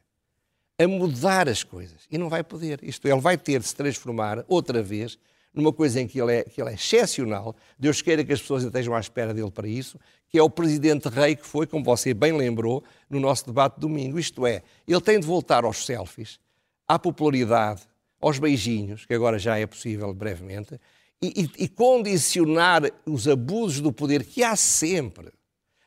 a 0.78 0.88
mudar 0.88 1.48
as 1.48 1.64
coisas. 1.64 2.02
E 2.12 2.18
não 2.18 2.30
vai 2.30 2.44
poder. 2.44 2.84
Isto 2.84 3.08
é, 3.08 3.12
ele 3.12 3.22
vai 3.22 3.38
ter 3.38 3.60
de 3.62 3.68
se 3.68 3.76
transformar 3.76 4.44
outra 4.48 4.84
vez 4.84 5.18
numa 5.56 5.72
coisa 5.72 6.02
em 6.02 6.08
que 6.08 6.20
ele, 6.20 6.34
é, 6.34 6.44
que 6.44 6.62
ele 6.62 6.72
é 6.72 6.74
excepcional, 6.74 7.56
Deus 7.80 8.02
queira 8.02 8.24
que 8.24 8.34
as 8.34 8.42
pessoas 8.42 8.64
estejam 8.64 8.94
à 8.94 9.00
espera 9.00 9.34
dele 9.34 9.52
para 9.52 9.68
isso, 9.68 10.00
que 10.28 10.38
é 10.38 10.44
o 10.44 10.50
presidente 10.50 11.08
rei 11.08 11.36
que 11.36 11.46
foi, 11.46 11.66
como 11.66 11.84
você 11.84 12.14
bem 12.14 12.34
lembrou, 12.36 12.84
no 13.10 13.20
nosso 13.20 13.46
debate 13.46 13.76
de 13.76 13.82
domingo. 13.82 14.20
Isto 14.20 14.46
é, 14.46 14.62
ele 14.88 15.02
tem 15.02 15.20
de 15.20 15.26
voltar 15.26 15.64
aos 15.64 15.86
selfies, 15.86 16.40
à 16.88 17.00
popularidade, 17.00 17.84
aos 18.20 18.40
beijinhos, 18.40 19.06
que 19.06 19.14
agora 19.14 19.40
já 19.40 19.58
é 19.58 19.66
possível 19.66 20.14
brevemente, 20.14 20.80
e, 21.22 21.50
e, 21.58 21.64
e 21.64 21.68
condicionar 21.68 22.84
os 23.06 23.28
abusos 23.28 23.82
do 23.82 23.92
poder 23.92 24.24
que 24.24 24.44
há 24.44 24.56
sempre. 24.56 25.32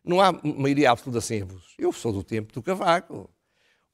Não 0.04 0.20
há 0.20 0.32
maioria 0.42 0.90
absoluta 0.90 1.20
sem 1.20 1.42
abusos. 1.42 1.74
Eu 1.78 1.92
sou 1.92 2.12
do 2.12 2.22
tempo 2.22 2.52
do 2.52 2.62
cavaco. 2.62 3.28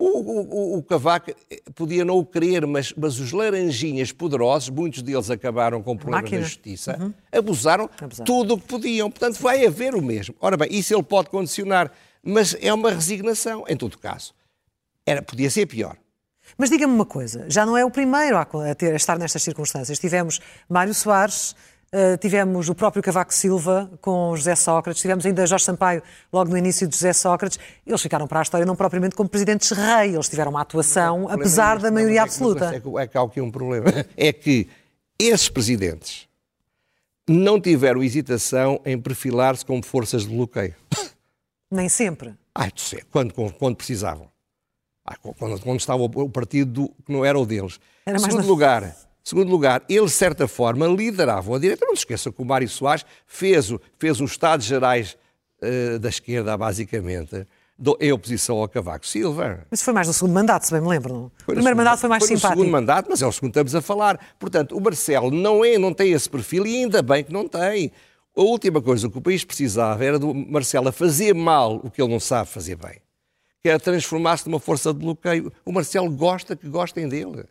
O, 0.06 0.74
o, 0.74 0.78
o, 0.78 0.82
Cavaco 0.82 1.30
eh, 1.50 1.62
podia 1.74 2.04
não 2.04 2.18
o 2.18 2.26
querer, 2.26 2.66
mas, 2.66 2.92
mas 2.94 3.18
os 3.18 3.32
laranjinhas 3.32 4.12
poderosos, 4.12 4.68
muitos 4.68 5.00
deles 5.00 5.30
acabaram 5.30 5.82
com 5.82 5.96
problemas 5.96 6.30
na 6.30 6.40
justiça, 6.42 6.98
uhum. 7.00 7.14
abusaram, 7.32 7.88
abusaram 7.98 8.24
tudo 8.24 8.54
o 8.54 8.60
que 8.60 8.66
podiam. 8.66 9.10
Portanto, 9.10 9.40
vai 9.40 9.64
haver 9.64 9.94
o 9.94 10.02
mesmo. 10.02 10.34
Ora 10.40 10.58
bem, 10.58 10.68
isso 10.70 10.94
ele 10.94 11.02
pode 11.02 11.30
condicionar, 11.30 11.90
mas 12.22 12.54
é 12.60 12.72
uma 12.72 12.90
resignação, 12.90 13.64
em 13.66 13.76
todo 13.76 13.96
caso. 13.96 14.34
Era, 15.06 15.22
podia 15.22 15.48
ser 15.48 15.64
pior. 15.66 15.96
Mas 16.58 16.68
diga-me 16.68 16.92
uma 16.92 17.06
coisa, 17.06 17.46
já 17.48 17.64
não 17.64 17.74
é 17.74 17.84
o 17.84 17.90
primeiro 17.90 18.36
a, 18.36 18.74
ter, 18.74 18.92
a 18.92 18.96
estar 18.96 19.18
nestas 19.18 19.42
circunstâncias. 19.42 19.98
Tivemos 19.98 20.38
Mário 20.68 20.92
Soares, 20.92 21.56
Uh, 21.94 22.18
tivemos 22.18 22.68
o 22.68 22.74
próprio 22.74 23.00
Cavaco 23.00 23.32
Silva 23.32 23.88
com 24.00 24.34
José 24.34 24.56
Sócrates, 24.56 25.00
tivemos 25.00 25.24
ainda 25.24 25.46
Jorge 25.46 25.64
Sampaio 25.64 26.02
logo 26.32 26.50
no 26.50 26.58
início 26.58 26.88
de 26.88 26.96
José 26.96 27.12
Sócrates. 27.12 27.56
Eles 27.86 28.02
ficaram 28.02 28.26
para 28.26 28.40
a 28.40 28.42
história 28.42 28.66
não 28.66 28.74
propriamente 28.74 29.14
como 29.14 29.28
presidentes 29.28 29.70
rei, 29.70 30.12
eles 30.12 30.28
tiveram 30.28 30.50
uma 30.50 30.62
atuação 30.62 31.28
apesar 31.28 31.78
da 31.78 31.92
maioria 31.92 32.18
é 32.18 32.22
absoluta. 32.22 32.74
É 32.74 32.80
que, 32.80 32.98
é 32.98 33.06
que 33.06 33.16
há 33.16 33.22
aqui 33.22 33.40
um 33.40 33.48
problema. 33.48 33.84
É 34.16 34.32
que 34.32 34.68
esses 35.16 35.48
presidentes 35.48 36.26
não 37.28 37.60
tiveram 37.60 38.02
hesitação 38.02 38.80
em 38.84 39.00
perfilar-se 39.00 39.64
como 39.64 39.84
forças 39.84 40.22
de 40.22 40.34
bloqueio. 40.34 40.74
Nem 41.70 41.88
sempre. 41.88 42.34
Ah, 42.52 42.68
quando, 43.10 43.32
quando 43.32 43.76
precisavam. 43.76 44.28
Ah, 45.06 45.16
quando, 45.16 45.60
quando 45.60 45.78
estava 45.78 46.02
o 46.02 46.28
partido 46.28 46.90
que 47.04 47.12
não 47.12 47.24
era 47.24 47.38
o 47.38 47.46
deles. 47.46 47.78
Era 48.04 48.18
Segundo 48.18 48.42
na... 48.42 48.46
lugar, 48.48 48.96
Segundo 49.24 49.50
lugar, 49.50 49.82
eles, 49.88 50.10
de 50.10 50.16
certa 50.18 50.46
forma, 50.46 50.86
lideravam 50.86 51.54
a 51.54 51.58
direita. 51.58 51.86
Não 51.86 51.96
se 51.96 52.02
esqueça 52.02 52.30
que 52.30 52.42
o 52.42 52.44
Mário 52.44 52.68
Soares 52.68 53.06
fez 53.26 53.70
o, 53.72 53.80
fez 53.98 54.20
o 54.20 54.24
Estados 54.24 54.66
Gerais 54.66 55.16
uh, 55.62 55.98
da 55.98 56.10
esquerda, 56.10 56.54
basicamente, 56.58 57.46
do, 57.78 57.96
em 58.02 58.12
oposição 58.12 58.58
ao 58.58 58.68
Cavaco 58.68 59.06
Silva. 59.06 59.66
Mas 59.70 59.82
foi 59.82 59.94
mais 59.94 60.06
no 60.06 60.12
segundo 60.12 60.34
mandato, 60.34 60.64
se 60.64 60.72
bem 60.72 60.82
me 60.82 60.88
lembro. 60.88 61.32
o 61.42 61.52
primeiro 61.52 61.74
mandato 61.74 62.00
foi 62.00 62.08
mais 62.10 62.22
foi 62.22 62.36
simpático. 62.36 62.50
no 62.50 62.64
segundo 62.64 62.72
mandato, 62.72 63.06
mas 63.08 63.22
é 63.22 63.26
o 63.26 63.32
segundo 63.32 63.52
que 63.52 63.58
estamos 63.58 63.74
a 63.74 63.80
falar. 63.80 64.20
Portanto, 64.38 64.76
o 64.76 64.80
Marcelo 64.80 65.30
não, 65.30 65.64
é, 65.64 65.78
não 65.78 65.94
tem 65.94 66.12
esse 66.12 66.28
perfil 66.28 66.66
e 66.66 66.82
ainda 66.82 67.00
bem 67.00 67.24
que 67.24 67.32
não 67.32 67.48
tem. 67.48 67.92
A 68.36 68.42
última 68.42 68.82
coisa 68.82 69.08
que 69.08 69.16
o 69.16 69.22
país 69.22 69.42
precisava 69.42 70.04
era 70.04 70.18
do 70.18 70.34
Marcelo 70.34 70.88
a 70.88 70.92
fazer 70.92 71.34
mal 71.34 71.80
o 71.82 71.90
que 71.90 72.02
ele 72.02 72.12
não 72.12 72.20
sabe 72.20 72.50
fazer 72.50 72.76
bem. 72.76 73.00
Que 73.62 73.70
era 73.70 73.80
transformar-se 73.80 74.46
numa 74.46 74.60
força 74.60 74.92
de 74.92 74.98
bloqueio. 74.98 75.50
O 75.64 75.72
Marcelo 75.72 76.10
gosta 76.10 76.54
que 76.54 76.68
gostem 76.68 77.08
dele. 77.08 77.46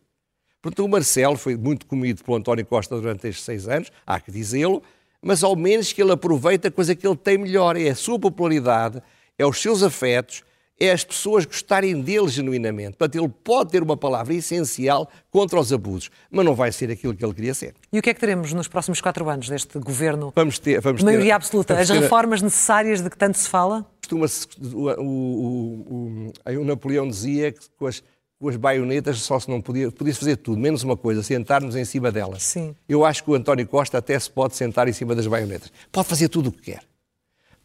Portanto, 0.63 0.86
o 0.86 0.88
Marcelo 0.88 1.36
foi 1.36 1.58
muito 1.58 1.86
comido 1.86 2.23
pelo 2.23 2.38
António 2.38 2.65
Costa 2.65 2.95
durante 2.95 3.28
estes 3.28 3.43
seis 3.43 3.67
anos, 3.67 3.91
há 4.08 4.17
que 4.17 4.32
dizê-lo, 4.32 4.82
mas 5.21 5.43
ao 5.43 5.58
menos 5.58 5.91
que 5.91 6.02
ele 6.02 6.13
aproveita 6.13 6.69
a 6.69 6.71
coisa 6.71 6.95
que 6.95 7.06
ele 7.06 7.17
tem 7.17 7.38
melhor, 7.38 7.76
é 7.76 7.89
a 7.89 7.95
sua 7.95 8.17
popularidade, 8.17 9.04
é 9.38 9.45
os 9.45 9.62
seus 9.62 9.84
afetos, 9.84 10.41
é 10.80 10.91
as 10.91 11.04
pessoas 11.04 11.45
gostarem 11.45 12.02
dele 12.02 12.30
genuinamente. 12.30 12.95
Portanto, 12.95 13.21
ele 13.21 13.32
pode 13.43 13.71
ter 13.71 13.84
uma 13.84 13.97
palavra 13.97 14.34
essencial 14.34 15.10
contra 15.30 15.60
os 15.60 15.73
abusos, 15.73 16.10
mas 16.32 16.45
não 16.45 16.56
vai 16.56 16.71
ser 16.71 16.89
aquilo 16.89 17.13
que 17.13 17.26
ele 17.26 17.34
queria 17.34 17.54
ser. 17.54 17.73
E 17.91 17.99
o 17.99 18.02
que 18.02 18.10
é 18.10 18.13
que 18.13 18.19
teremos 18.21 18.54
nos 18.54 18.69
próximos 18.69 19.02
quatro 19.02 19.30
anos 19.30 19.49
deste 19.49 19.78
governo 19.80 20.32
vamos 20.34 20.60
ter, 20.60 20.80
vamos 20.80 20.99
de 20.99 21.06
maioria 21.06 21.26
ter, 21.26 21.32
absoluta? 21.34 21.78
As 21.78 21.89
reformas 21.89 22.41
necessárias 22.41 23.02
de 23.02 23.10
que 23.10 23.17
tanto 23.17 23.38
se 23.38 23.49
fala? 23.49 23.86
Costuma-se, 23.99 24.47
o, 24.73 24.89
o, 24.89 26.32
o, 26.47 26.58
o, 26.58 26.63
Napoleão 26.63 27.06
dizia 27.06 27.52
que 27.52 27.65
com 27.78 27.86
as 27.86 28.02
com 28.43 28.49
as 28.49 28.58
baionetas 28.58 29.21
só 29.21 29.39
se 29.39 29.49
não 29.49 29.62
podia, 29.62 29.89
podia 29.89 30.13
fazer 30.13 30.36
tudo, 30.36 30.60
menos 30.60 30.84
uma 30.84 30.97
coisa, 30.97 31.23
sentar-nos 31.23 31.77
em 31.77 31.86
cima 31.86 32.12
delas. 32.12 32.43
Sim. 32.43 32.75
Eu 32.89 33.06
acho 33.06 33.23
que 33.23 33.32
o 33.32 33.36
António 33.36 33.65
Costa 33.65 33.99
até 33.99 34.19
se 34.19 34.29
pode 34.29 34.58
sentar 34.58 34.86
em 34.89 34.91
cima 34.91 35.15
das 35.15 35.25
baionetas. 35.25 35.71
Pode 35.89 36.10
fazer 36.10 36.27
tudo 36.27 36.49
o 36.49 36.51
que 36.51 36.73
quer. 36.73 36.84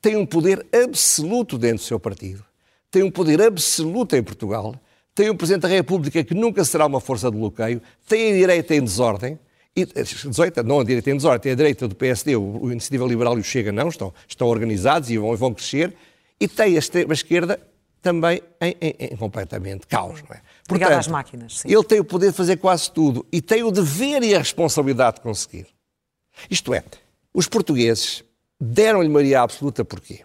Tem 0.01 0.17
um 0.17 0.25
poder 0.25 0.64
absoluto 0.73 1.59
dentro 1.59 1.79
do 1.79 1.83
seu 1.83 1.99
partido. 1.99 2.45
Tem 2.93 3.03
um 3.03 3.11
poder 3.11 3.43
absoluto 3.43 4.14
em 4.14 4.23
Portugal. 4.23 4.77
Tem 5.17 5.29
um 5.29 5.37
Presidente 5.37 5.62
da 5.62 5.69
República 5.69 6.23
que 6.23 6.33
nunca 6.33 6.64
será 6.64 6.87
uma 6.87 7.01
força 7.01 7.29
de 7.29 7.37
bloqueio. 7.37 7.83
Tem 8.09 8.31
a 8.31 8.37
direita 8.37 8.77
em 8.77 8.81
desordem. 8.81 9.37
E, 9.75 9.85
18, 9.85 10.62
não 10.62 10.79
a 10.79 10.85
direita 10.85 11.11
em 11.11 11.17
desordem, 11.17 11.41
tem 11.41 11.53
a 11.53 11.57
direita 11.57 11.88
do 11.88 11.97
PSD, 11.97 12.37
o, 12.37 12.62
o 12.62 12.71
Iniciativa 12.71 13.05
Liberal 13.05 13.37
e 13.37 13.41
o 13.41 13.45
Chega 13.45 13.73
não, 13.73 13.88
estão, 13.88 14.14
estão 14.29 14.47
organizados 14.47 15.11
e 15.11 15.19
vão, 15.19 15.37
vão 15.37 15.53
crescer. 15.53 15.93
E 16.41 16.47
tem 16.47 16.77
a 16.77 16.79
extrema-esquerda 16.79 17.59
também 18.01 18.43
em, 18.61 18.77
em, 18.81 18.95
em, 18.99 19.17
completamente 19.17 19.87
caos, 19.87 20.23
não 20.23 20.37
é? 20.37 20.41
Portanto, 20.67 20.93
às 20.93 21.09
máquinas, 21.09 21.59
sim. 21.61 21.69
Ele 21.73 21.85
tem 21.85 22.01
o 22.01 22.05
poder 22.05 22.31
de 22.31 22.37
fazer 22.37 22.57
quase 22.57 22.91
tudo 22.91 23.27
e 23.33 23.41
tem 23.41 23.63
o 23.63 23.71
dever 23.71 24.23
e 24.23 24.35
a 24.35 24.39
responsabilidade 24.39 25.17
de 25.17 25.23
conseguir. 25.23 25.67
Isto 26.51 26.73
é, 26.75 26.85
os 27.35 27.49
portugueses 27.49 28.23
deram-lhe 28.61 29.09
maioria 29.09 29.43
absoluta 29.43 29.85
porquê? 29.85 30.21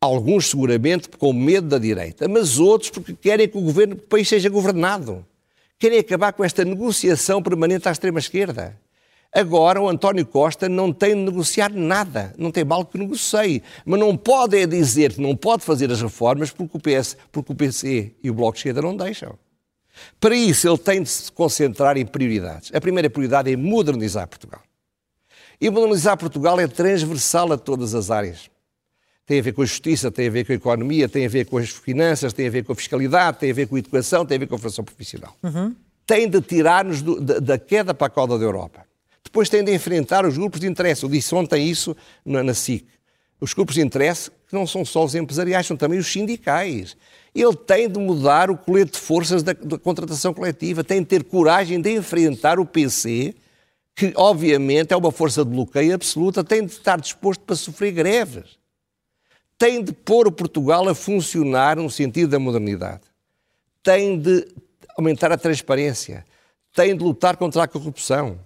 Alguns 0.00 0.50
seguramente 0.50 1.08
com 1.08 1.32
medo 1.32 1.68
da 1.68 1.78
direita, 1.78 2.28
mas 2.28 2.58
outros 2.58 2.90
porque 2.90 3.14
querem 3.14 3.48
que 3.48 3.58
o 3.58 3.62
governo 3.62 3.94
do 3.94 4.02
país 4.02 4.28
seja 4.28 4.48
governado. 4.48 5.26
Querem 5.78 5.98
acabar 5.98 6.32
com 6.32 6.44
esta 6.44 6.64
negociação 6.64 7.42
permanente 7.42 7.88
à 7.88 7.92
extrema-esquerda. 7.92 8.78
Agora 9.32 9.80
o 9.80 9.88
António 9.88 10.24
Costa 10.24 10.68
não 10.68 10.92
tem 10.92 11.14
de 11.14 11.22
negociar 11.30 11.70
nada, 11.70 12.34
não 12.38 12.50
tem 12.50 12.64
mal 12.64 12.84
que 12.84 12.96
negocie, 12.96 13.62
mas 13.84 14.00
não 14.00 14.16
pode 14.16 14.56
é 14.56 14.66
dizer 14.66 15.12
que 15.12 15.20
não 15.20 15.36
pode 15.36 15.62
fazer 15.62 15.90
as 15.90 16.00
reformas 16.00 16.50
porque 16.50 16.76
o, 16.76 16.80
PS, 16.80 17.16
porque 17.30 17.52
o 17.52 17.54
PC 17.54 18.14
e 18.22 18.30
o 18.30 18.34
Bloco 18.34 18.52
de 18.52 18.60
Esquerda 18.60 18.82
não 18.82 18.96
deixam. 18.96 19.38
Para 20.20 20.34
isso 20.34 20.68
ele 20.68 20.78
tem 20.78 21.02
de 21.02 21.08
se 21.08 21.30
concentrar 21.32 21.96
em 21.96 22.06
prioridades. 22.06 22.70
A 22.74 22.80
primeira 22.80 23.10
prioridade 23.10 23.52
é 23.52 23.56
modernizar 23.56 24.26
Portugal. 24.28 24.62
E 25.60 25.70
modernizar 25.70 26.16
Portugal 26.16 26.58
é 26.60 26.66
transversal 26.66 27.52
a 27.52 27.58
todas 27.58 27.94
as 27.94 28.10
áreas. 28.10 28.50
Tem 29.24 29.40
a 29.40 29.42
ver 29.42 29.52
com 29.52 29.62
a 29.62 29.66
justiça, 29.66 30.10
tem 30.10 30.28
a 30.28 30.30
ver 30.30 30.46
com 30.46 30.52
a 30.52 30.54
economia, 30.54 31.08
tem 31.08 31.26
a 31.26 31.28
ver 31.28 31.46
com 31.46 31.58
as 31.58 31.70
finanças, 31.70 32.32
tem 32.32 32.46
a 32.46 32.50
ver 32.50 32.64
com 32.64 32.72
a 32.72 32.76
fiscalidade, 32.76 33.38
tem 33.38 33.50
a 33.50 33.54
ver 33.54 33.66
com 33.66 33.74
a 33.74 33.78
educação, 33.78 34.24
tem 34.24 34.36
a 34.36 34.38
ver 34.38 34.46
com 34.46 34.54
a 34.54 34.58
formação 34.58 34.84
profissional. 34.84 35.36
Uhum. 35.42 35.74
Tem 36.06 36.30
de 36.30 36.40
tirar-nos 36.40 37.02
da, 37.02 37.40
da 37.40 37.58
queda 37.58 37.92
para 37.92 38.06
a 38.06 38.10
cauda 38.10 38.38
da 38.38 38.44
Europa. 38.44 38.85
Depois 39.26 39.48
tem 39.48 39.64
de 39.64 39.74
enfrentar 39.74 40.24
os 40.24 40.38
grupos 40.38 40.60
de 40.60 40.68
interesse. 40.68 41.02
Eu 41.02 41.08
disse 41.08 41.34
ontem 41.34 41.68
isso 41.68 41.96
na, 42.24 42.44
na 42.44 42.54
SIC. 42.54 42.86
Os 43.40 43.52
grupos 43.52 43.74
de 43.74 43.80
interesse 43.80 44.30
que 44.30 44.54
não 44.54 44.64
são 44.64 44.84
só 44.84 45.04
os 45.04 45.16
empresariais, 45.16 45.66
são 45.66 45.76
também 45.76 45.98
os 45.98 46.06
sindicais. 46.06 46.96
Ele 47.34 47.56
tem 47.56 47.90
de 47.90 47.98
mudar 47.98 48.52
o 48.52 48.56
colete 48.56 48.92
de 48.92 48.98
forças 48.98 49.42
da, 49.42 49.52
da 49.52 49.76
contratação 49.76 50.32
coletiva, 50.32 50.84
tem 50.84 51.00
de 51.00 51.06
ter 51.06 51.24
coragem 51.24 51.80
de 51.80 51.90
enfrentar 51.90 52.60
o 52.60 52.64
PC, 52.64 53.34
que 53.96 54.12
obviamente 54.14 54.94
é 54.94 54.96
uma 54.96 55.10
força 55.10 55.44
de 55.44 55.50
bloqueio 55.50 55.92
absoluta, 55.92 56.44
tem 56.44 56.64
de 56.64 56.70
estar 56.70 57.00
disposto 57.00 57.40
para 57.40 57.56
sofrer 57.56 57.90
greves. 57.90 58.56
Tem 59.58 59.82
de 59.82 59.92
pôr 59.92 60.28
o 60.28 60.32
Portugal 60.32 60.88
a 60.88 60.94
funcionar 60.94 61.76
no 61.76 61.90
sentido 61.90 62.30
da 62.30 62.38
modernidade. 62.38 63.02
Tem 63.82 64.16
de 64.16 64.46
aumentar 64.96 65.32
a 65.32 65.36
transparência. 65.36 66.24
Tem 66.72 66.96
de 66.96 67.02
lutar 67.02 67.36
contra 67.36 67.64
a 67.64 67.68
corrupção 67.68 68.38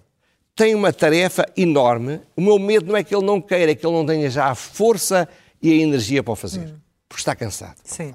tem 0.61 0.75
uma 0.75 0.93
tarefa 0.93 1.43
enorme. 1.57 2.21
O 2.35 2.41
meu 2.41 2.59
medo 2.59 2.85
não 2.85 2.95
é 2.95 3.03
que 3.03 3.15
ele 3.15 3.25
não 3.25 3.41
queira, 3.41 3.71
é 3.71 3.75
que 3.75 3.83
ele 3.83 3.95
não 3.95 4.05
tenha 4.05 4.29
já 4.29 4.45
a 4.45 4.53
força 4.53 5.27
e 5.59 5.71
a 5.71 5.75
energia 5.75 6.21
para 6.21 6.33
o 6.33 6.35
fazer. 6.35 6.67
Hum. 6.67 6.75
Porque 7.09 7.19
está 7.19 7.35
cansado. 7.35 7.77
Sim. 7.83 8.13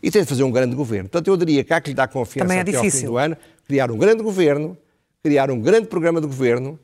E 0.00 0.08
tem 0.08 0.22
de 0.22 0.28
fazer 0.28 0.44
um 0.44 0.52
grande 0.52 0.76
governo. 0.76 1.08
Portanto, 1.08 1.26
eu 1.26 1.36
diria 1.36 1.64
que 1.64 1.74
há 1.74 1.80
que 1.80 1.90
lhe 1.90 1.94
dar 1.96 2.06
confiança 2.06 2.46
Também 2.46 2.58
é 2.58 2.60
até 2.60 2.70
difícil. 2.70 3.00
ao 3.00 3.00
fim 3.00 3.06
do 3.06 3.18
ano, 3.18 3.36
criar 3.66 3.90
um 3.90 3.98
grande 3.98 4.22
governo, 4.22 4.78
criar 5.20 5.50
um 5.50 5.60
grande 5.60 5.88
programa 5.88 6.20
de 6.20 6.28
governo, 6.28 6.78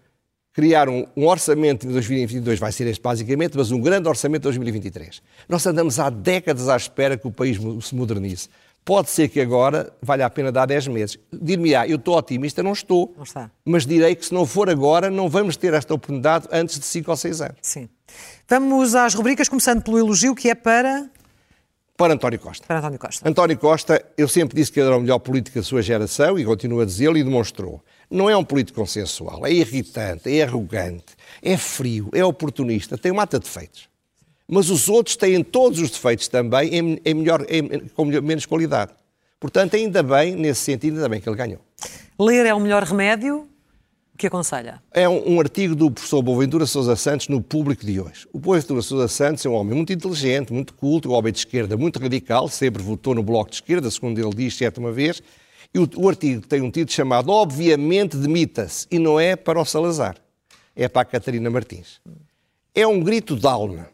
criar 0.52 0.88
um, 0.88 1.06
um, 1.16 1.24
orçamento 1.26 1.86
de 1.86 1.92
2022, 1.92 2.58
vai 2.58 2.72
ser 2.72 2.88
este 2.88 3.00
basicamente, 3.00 3.56
mas 3.56 3.70
um 3.70 3.80
grande 3.80 4.08
orçamento 4.08 4.40
de 4.40 4.44
2023. 4.48 5.22
Nós 5.48 5.64
andamos 5.66 6.00
há 6.00 6.10
décadas 6.10 6.68
à 6.68 6.76
espera 6.76 7.16
que 7.16 7.28
o 7.28 7.30
país 7.30 7.58
se 7.80 7.94
modernize. 7.94 8.48
Pode 8.86 9.10
ser 9.10 9.28
que 9.28 9.40
agora 9.40 9.92
valha 10.00 10.24
a 10.24 10.30
pena 10.30 10.52
dar 10.52 10.64
10 10.64 10.86
meses. 10.86 11.18
Dir-me-á, 11.32 11.88
eu 11.88 11.96
estou 11.96 12.16
otimista, 12.16 12.62
não 12.62 12.72
estou. 12.72 13.12
Não 13.16 13.24
está. 13.24 13.50
Mas 13.64 13.84
direi 13.84 14.14
que 14.14 14.24
se 14.24 14.32
não 14.32 14.46
for 14.46 14.70
agora, 14.70 15.10
não 15.10 15.28
vamos 15.28 15.56
ter 15.56 15.74
esta 15.74 15.92
oportunidade 15.92 16.46
antes 16.52 16.78
de 16.78 16.86
5 16.86 17.10
ou 17.10 17.16
6 17.16 17.40
anos. 17.40 17.56
Sim. 17.60 17.88
Vamos 18.48 18.94
às 18.94 19.12
rubricas, 19.12 19.48
começando 19.48 19.82
pelo 19.82 19.98
elogio, 19.98 20.36
que 20.36 20.48
é 20.48 20.54
para. 20.54 21.10
Para 21.96 22.14
António 22.14 22.38
Costa. 22.38 22.64
Para 22.64 22.78
António 22.78 22.98
Costa. 23.00 23.28
António 23.28 23.58
Costa, 23.58 24.06
eu 24.16 24.28
sempre 24.28 24.54
disse 24.54 24.70
que 24.70 24.78
era 24.78 24.96
o 24.96 25.00
melhor 25.00 25.18
político 25.18 25.58
da 25.58 25.64
sua 25.64 25.82
geração 25.82 26.38
e 26.38 26.44
continuo 26.44 26.80
a 26.80 26.84
dizê-lo 26.84 27.18
e 27.18 27.24
demonstrou. 27.24 27.82
Não 28.08 28.30
é 28.30 28.36
um 28.36 28.44
político 28.44 28.78
consensual, 28.78 29.44
é 29.44 29.52
irritante, 29.52 30.32
é 30.32 30.44
arrogante, 30.44 31.16
é 31.42 31.56
frio, 31.56 32.08
é 32.12 32.24
oportunista, 32.24 32.96
tem 32.96 33.10
mata 33.10 33.40
defeitos 33.40 33.88
mas 34.48 34.70
os 34.70 34.88
outros 34.88 35.16
têm 35.16 35.42
todos 35.42 35.80
os 35.80 35.90
defeitos 35.90 36.28
também 36.28 36.74
em, 36.74 37.00
em 37.04 37.14
melhor, 37.14 37.44
em, 37.48 37.88
com 37.88 38.04
menos 38.04 38.46
qualidade. 38.46 38.92
Portanto, 39.40 39.76
ainda 39.76 40.02
bem, 40.02 40.34
nesse 40.34 40.60
sentido, 40.60 40.96
ainda 40.96 41.08
bem 41.08 41.20
que 41.20 41.28
ele 41.28 41.36
ganhou. 41.36 41.60
Ler 42.18 42.46
é 42.46 42.54
o 42.54 42.60
melhor 42.60 42.82
remédio? 42.82 43.48
O 44.14 44.18
que 44.18 44.28
aconselha? 44.28 44.82
É 44.92 45.06
um, 45.06 45.34
um 45.34 45.40
artigo 45.40 45.74
do 45.74 45.90
professor 45.90 46.22
Boaventura 46.22 46.64
Sousa 46.64 46.96
Santos 46.96 47.28
no 47.28 47.42
Público 47.42 47.84
de 47.84 48.00
hoje. 48.00 48.26
O 48.32 48.38
Boaventura 48.38 48.80
Sousa 48.80 49.08
Santos 49.08 49.44
é 49.44 49.48
um 49.48 49.52
homem 49.52 49.74
muito 49.74 49.92
inteligente, 49.92 50.54
muito 50.54 50.72
culto, 50.72 51.10
um 51.10 51.12
homem 51.12 51.30
de 51.30 51.40
esquerda 51.40 51.76
muito 51.76 51.98
radical, 51.98 52.48
sempre 52.48 52.82
votou 52.82 53.14
no 53.14 53.22
Bloco 53.22 53.50
de 53.50 53.56
Esquerda, 53.56 53.90
segundo 53.90 54.18
ele 54.18 54.34
diz, 54.34 54.56
certa 54.56 54.80
uma 54.80 54.90
vez. 54.90 55.22
E 55.74 55.78
o, 55.78 55.86
o 55.96 56.08
artigo 56.08 56.46
tem 56.46 56.62
um 56.62 56.70
título 56.70 56.92
chamado 56.92 57.30
Obviamente 57.30 58.16
Demita-se, 58.16 58.86
e 58.90 58.98
não 58.98 59.20
é 59.20 59.36
para 59.36 59.60
o 59.60 59.64
Salazar, 59.66 60.16
é 60.74 60.88
para 60.88 61.02
a 61.02 61.04
Catarina 61.04 61.50
Martins. 61.50 62.00
É 62.74 62.86
um 62.86 63.02
grito 63.02 63.36
de 63.36 63.46
alma 63.46 63.90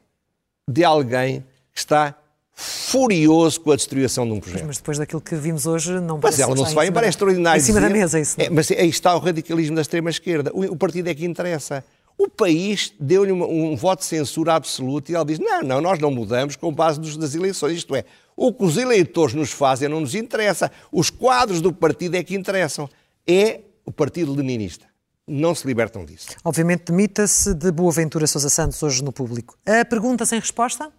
de 0.68 0.84
alguém 0.84 1.44
que 1.72 1.78
está 1.78 2.16
furioso 2.54 3.60
com 3.60 3.72
a 3.72 3.76
destruição 3.76 4.26
de 4.26 4.32
um 4.32 4.40
projeto. 4.40 4.64
Mas 4.66 4.76
depois 4.76 4.98
daquilo 4.98 5.20
que 5.20 5.34
vimos 5.34 5.66
hoje, 5.66 5.98
não 6.00 6.20
Mas 6.22 6.38
ela 6.38 6.54
não 6.54 6.66
se 6.66 6.74
vai 6.74 6.88
embora, 6.88 7.06
é 7.06 7.08
extraordinário. 7.08 7.60
Em 7.60 7.64
cima 7.64 7.80
da 7.80 7.88
mesa, 7.88 8.20
isso. 8.20 8.40
É, 8.40 8.50
mas 8.50 8.70
aí 8.70 8.88
está 8.88 9.14
o 9.16 9.18
radicalismo 9.18 9.74
da 9.74 9.82
extrema-esquerda. 9.82 10.50
O, 10.54 10.64
o, 10.72 10.76
partido 10.76 11.08
é 11.08 11.14
que 11.14 11.24
interessa. 11.24 11.84
O 12.16 12.28
país 12.28 12.92
deu-lhe 13.00 13.32
um, 13.32 13.72
um, 13.72 13.76
voto 13.76 14.00
de 14.00 14.06
censura 14.06 14.54
absoluto 14.54 15.10
e 15.10 15.14
ela 15.14 15.24
diz: 15.24 15.38
não, 15.38 15.62
não, 15.62 15.80
nós 15.80 15.98
não 15.98 16.10
mudamos 16.10 16.54
com 16.54 16.72
base 16.72 17.00
dos, 17.00 17.16
das 17.16 17.34
eleições. 17.34 17.78
Isto 17.78 17.96
é, 17.96 18.04
o 18.36 18.52
que 18.52 18.64
os 18.64 18.76
eleitores 18.76 19.34
nos 19.34 19.50
fazem 19.50 19.88
não 19.88 20.00
nos 20.00 20.14
interessa. 20.14 20.70
Os 20.92 21.08
quadros 21.10 21.60
do 21.60 21.72
partido 21.72 22.16
é 22.16 22.22
que 22.22 22.34
interessam. 22.34 22.88
É 23.26 23.60
o 23.84 23.90
partido 23.90 24.34
leninista 24.34 24.91
não 25.26 25.54
se 25.54 25.66
libertam 25.66 26.04
disso. 26.04 26.28
Obviamente, 26.44 26.84
demita-se 26.90 27.54
de 27.54 27.70
Boaventura 27.70 28.26
Sousa 28.26 28.48
Santos 28.48 28.82
hoje 28.82 29.02
no 29.02 29.12
público. 29.12 29.56
A 29.66 29.84
pergunta 29.84 30.26
sem 30.26 30.38
resposta? 30.38 30.92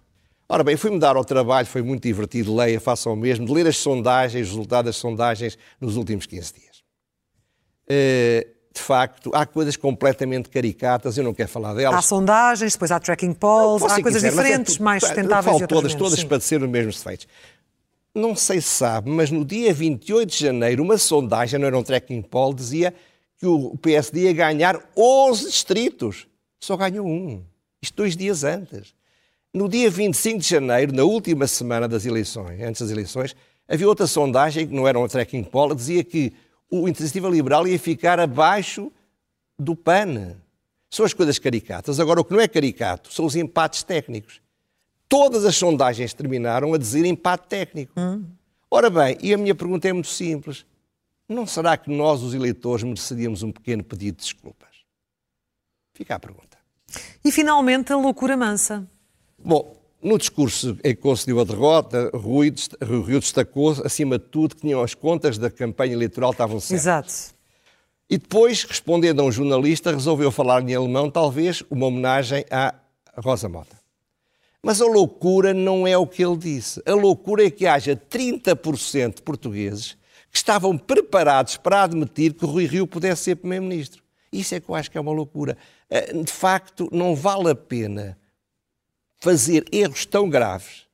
Ora 0.48 0.64
bem, 0.64 0.78
fui-me 0.78 1.00
dar 1.00 1.16
ao 1.16 1.26
trabalho, 1.26 1.66
foi 1.66 1.82
muito 1.82 2.04
divertido, 2.04 2.56
leia, 2.56 2.80
faça 2.80 3.10
o 3.10 3.16
mesmo, 3.16 3.46
de 3.46 3.52
ler 3.52 3.68
as 3.68 3.78
sondagens, 3.78 4.48
os 4.48 4.52
resultados 4.52 4.90
das 4.90 4.96
sondagens 4.98 5.58
nos 5.80 5.96
últimos 5.96 6.26
15 6.26 6.54
dias. 6.54 6.84
Eh, 7.88 8.48
de 8.74 8.82
facto, 8.82 9.32
há 9.34 9.46
coisas 9.46 9.78
completamente 9.78 10.50
caricatas, 10.50 11.18
eu 11.18 11.24
não 11.24 11.34
quero 11.34 11.50
falar 11.50 11.74
delas. 11.74 11.98
Há 11.98 12.02
sondagens, 12.02 12.74
depois 12.74 12.92
há 12.92 13.00
tracking 13.00 13.34
polls, 13.34 13.86
há 13.86 14.02
coisas 14.02 14.22
quiser, 14.22 14.28
é 14.28 14.30
diferentes, 14.32 14.80
é, 14.80 14.84
mais 14.84 15.04
sustentáveis 15.04 15.62
e 15.62 15.68
todas, 15.68 15.94
todas 15.94 16.20
sim. 16.20 16.28
para 16.28 16.40
ser 16.40 16.62
os 16.62 16.70
mesmos 16.70 16.98
defeitos. 16.98 17.28
Não 18.16 18.36
sei 18.36 18.62
se 18.62 18.68
sabe, 18.68 19.10
mas 19.10 19.32
no 19.32 19.46
dia 19.46 19.74
28 19.74 20.30
de 20.30 20.38
janeiro, 20.38 20.84
uma 20.84 20.98
sondagem, 20.98 21.60
não 21.60 21.68
era 21.68 21.78
um 21.78 21.84
tracking 21.84 22.22
poll, 22.22 22.54
dizia 22.54 22.94
que 23.44 23.48
o 23.48 23.76
PSD 23.76 24.22
ia 24.22 24.32
ganhar 24.32 24.82
11 24.96 25.48
distritos. 25.48 26.26
Só 26.62 26.78
ganhou 26.78 27.06
um. 27.06 27.44
Isto 27.82 27.98
dois 27.98 28.16
dias 28.16 28.46
antes. 28.46 28.94
No 29.54 29.68
dia 29.68 29.92
25 29.92 30.40
de 30.40 30.48
janeiro, 30.48 30.94
na 30.94 31.04
última 31.04 31.46
semana 31.46 31.86
das 31.86 32.06
eleições, 32.06 32.62
antes 32.62 32.82
das 32.82 32.90
eleições, 32.90 33.36
havia 33.68 33.86
outra 33.86 34.08
sondagem, 34.08 34.66
que 34.66 34.74
não 34.74 34.88
era 34.88 34.98
um 34.98 35.06
tracking 35.10 35.44
poll, 35.44 35.76
dizia 35.76 36.06
que 36.06 36.32
o 36.72 36.88
Iniciativa 36.88 37.28
Liberal 37.28 37.68
ia 37.68 37.78
ficar 37.78 38.18
abaixo 38.18 38.90
do 39.60 39.76
PAN. 39.76 40.38
São 40.90 41.06
as 41.06 41.14
coisas 41.14 41.38
caricatas. 41.38 42.00
Agora, 42.00 42.22
o 42.22 42.24
que 42.24 42.32
não 42.32 42.40
é 42.40 42.48
caricato 42.48 43.14
são 43.14 43.26
os 43.26 43.36
empates 43.36 43.84
técnicos. 43.84 44.40
Todas 45.10 45.44
as 45.44 45.58
sondagens 45.58 46.14
terminaram 46.14 46.74
a 46.74 46.78
dizer 46.78 47.04
empate 47.04 47.50
técnico. 47.50 47.92
Hum. 48.00 48.24
Ora 48.72 48.90
bem, 48.90 49.18
e 49.22 49.34
a 49.34 49.38
minha 49.38 49.54
pergunta 49.54 49.86
é 49.90 49.92
muito 49.92 50.08
simples. 50.08 50.66
Não 51.28 51.46
será 51.48 51.78
que 51.78 51.90
nós, 51.90 52.22
os 52.22 52.34
eleitores, 52.34 52.84
mereceríamos 52.84 53.44
um 53.44 53.52
pequeno 53.52 53.84
pedido 53.84 54.18
de 54.18 54.24
desculpas? 54.24 54.70
Fica 55.94 56.16
a 56.16 56.20
pergunta. 56.20 56.58
E 57.24 57.32
finalmente 57.32 57.94
a 57.94 57.98
loucura 57.98 58.36
mansa. 58.36 58.88
Bom, 59.38 59.76
no 60.02 60.18
discurso 60.18 60.78
em 60.84 60.94
que 60.94 61.02
concedeu 61.02 61.40
a 61.40 61.44
derrota, 61.44 62.12
Rui, 62.14 62.54
Rui 62.82 63.20
destacou, 63.20 63.72
acima 63.86 64.20
de 64.20 64.26
tudo, 64.26 64.56
que 64.56 64.62
tinham 64.62 64.82
as 64.82 64.94
contas 64.94 65.38
da 65.38 65.50
campanha 65.50 65.94
eleitoral 65.94 66.32
estavam 66.32 66.60
certas. 66.60 66.84
Exato. 66.84 67.36
E 68.10 68.18
depois, 68.18 68.64
respondendo 68.64 69.22
a 69.22 69.24
um 69.24 69.32
jornalista, 69.32 69.92
resolveu 69.92 70.30
falar 70.30 70.62
em 70.62 70.76
alemão, 70.76 71.10
talvez 71.10 71.64
uma 71.70 71.86
homenagem 71.86 72.44
à 72.52 72.76
Rosa 73.18 73.48
Mota. 73.48 73.78
Mas 74.62 74.82
a 74.82 74.86
loucura 74.86 75.54
não 75.54 75.88
é 75.88 75.98
o 75.98 76.06
que 76.06 76.24
ele 76.24 76.38
disse. 76.38 76.82
A 76.86 76.94
loucura 76.94 77.46
é 77.46 77.50
que 77.50 77.66
haja 77.66 77.96
30% 77.96 79.16
de 79.16 79.22
portugueses 79.22 79.98
que 80.34 80.40
estavam 80.40 80.76
preparados 80.76 81.58
para 81.58 81.84
admitir 81.84 82.34
que 82.34 82.44
o 82.44 82.48
Rui 82.48 82.66
Rio 82.66 82.88
pudesse 82.88 83.26
ser 83.26 83.36
Primeiro-Ministro. 83.36 84.02
Isso 84.32 84.56
é 84.56 84.60
que 84.60 84.68
eu 84.68 84.74
acho 84.74 84.90
que 84.90 84.98
é 84.98 85.02
uma 85.02 85.12
loucura. 85.12 85.56
Eh, 85.88 86.12
de 86.12 86.32
facto, 86.32 86.90
não 86.92 87.16
vale 87.16 87.52
a 87.52 87.56
pena 87.56 88.18
fazer 89.20 89.64
erros 89.72 90.08
tão 90.08 90.28
graves 90.28 90.88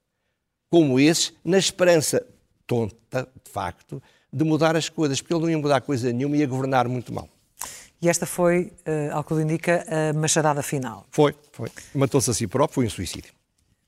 como 0.69 0.99
esses, 0.99 1.33
na 1.43 1.57
esperança 1.57 2.27
tonta, 2.67 3.29
de 3.43 3.49
facto, 3.49 4.03
de 4.31 4.43
mudar 4.43 4.75
as 4.75 4.89
coisas, 4.89 5.21
porque 5.21 5.33
ele 5.33 5.41
não 5.41 5.49
ia 5.49 5.57
mudar 5.57 5.79
coisa 5.81 6.11
nenhuma 6.11 6.35
e 6.35 6.41
ia 6.41 6.45
governar 6.45 6.89
muito 6.89 7.13
mal. 7.13 7.29
E 8.01 8.09
esta 8.09 8.25
foi, 8.25 8.73
uh, 8.85 9.13
ao 9.13 9.23
que 9.23 9.33
indica, 9.35 9.85
a 9.87 10.13
machadada 10.13 10.61
final. 10.61 11.05
Foi, 11.11 11.33
foi. 11.51 11.69
Matou-se 11.95 12.29
a 12.29 12.33
si 12.33 12.45
próprio, 12.45 12.75
foi 12.75 12.85
um 12.85 12.89
suicídio. 12.89 13.33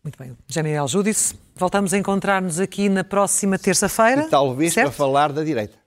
Muito 0.03 0.17
bem. 0.17 0.35
Jamiel 0.47 0.87
Júdice, 0.87 1.35
voltamos 1.55 1.93
a 1.93 1.97
encontrar-nos 1.97 2.59
aqui 2.59 2.89
na 2.89 3.03
próxima 3.03 3.59
terça-feira. 3.59 4.27
Talvez 4.29 4.73
certo? 4.73 4.87
para 4.87 4.95
falar 4.95 5.31
da 5.31 5.43
direita. 5.43 5.77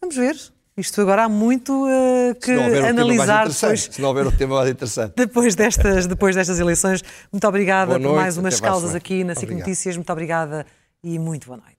Vamos 0.00 0.16
ver. 0.16 0.36
Isto 0.76 1.02
agora 1.02 1.24
há 1.24 1.28
muito 1.28 1.86
uh, 1.86 2.34
que 2.34 2.50
um 2.56 2.84
analisar 2.84 3.48
depois, 3.48 3.88
Se 3.92 4.02
não 4.02 4.08
houver 4.08 4.26
um 4.26 4.32
tema 4.32 4.56
mais 4.56 4.70
interessante. 4.70 5.12
depois, 5.16 5.54
destas, 5.54 6.06
depois 6.06 6.34
destas 6.34 6.58
eleições. 6.58 7.02
Muito 7.30 7.46
obrigada 7.46 7.86
Boa 7.86 8.00
por 8.00 8.04
noite, 8.04 8.16
mais 8.16 8.36
umas 8.38 8.60
causas 8.60 8.94
aqui 8.94 9.22
na 9.22 9.36
SIC. 9.36 9.50
Notícias. 9.50 9.96
Muito 9.96 10.10
obrigada 10.10 10.66
e 11.02 11.18
muito 11.18 11.46
boa 11.46 11.58
noite. 11.58 11.74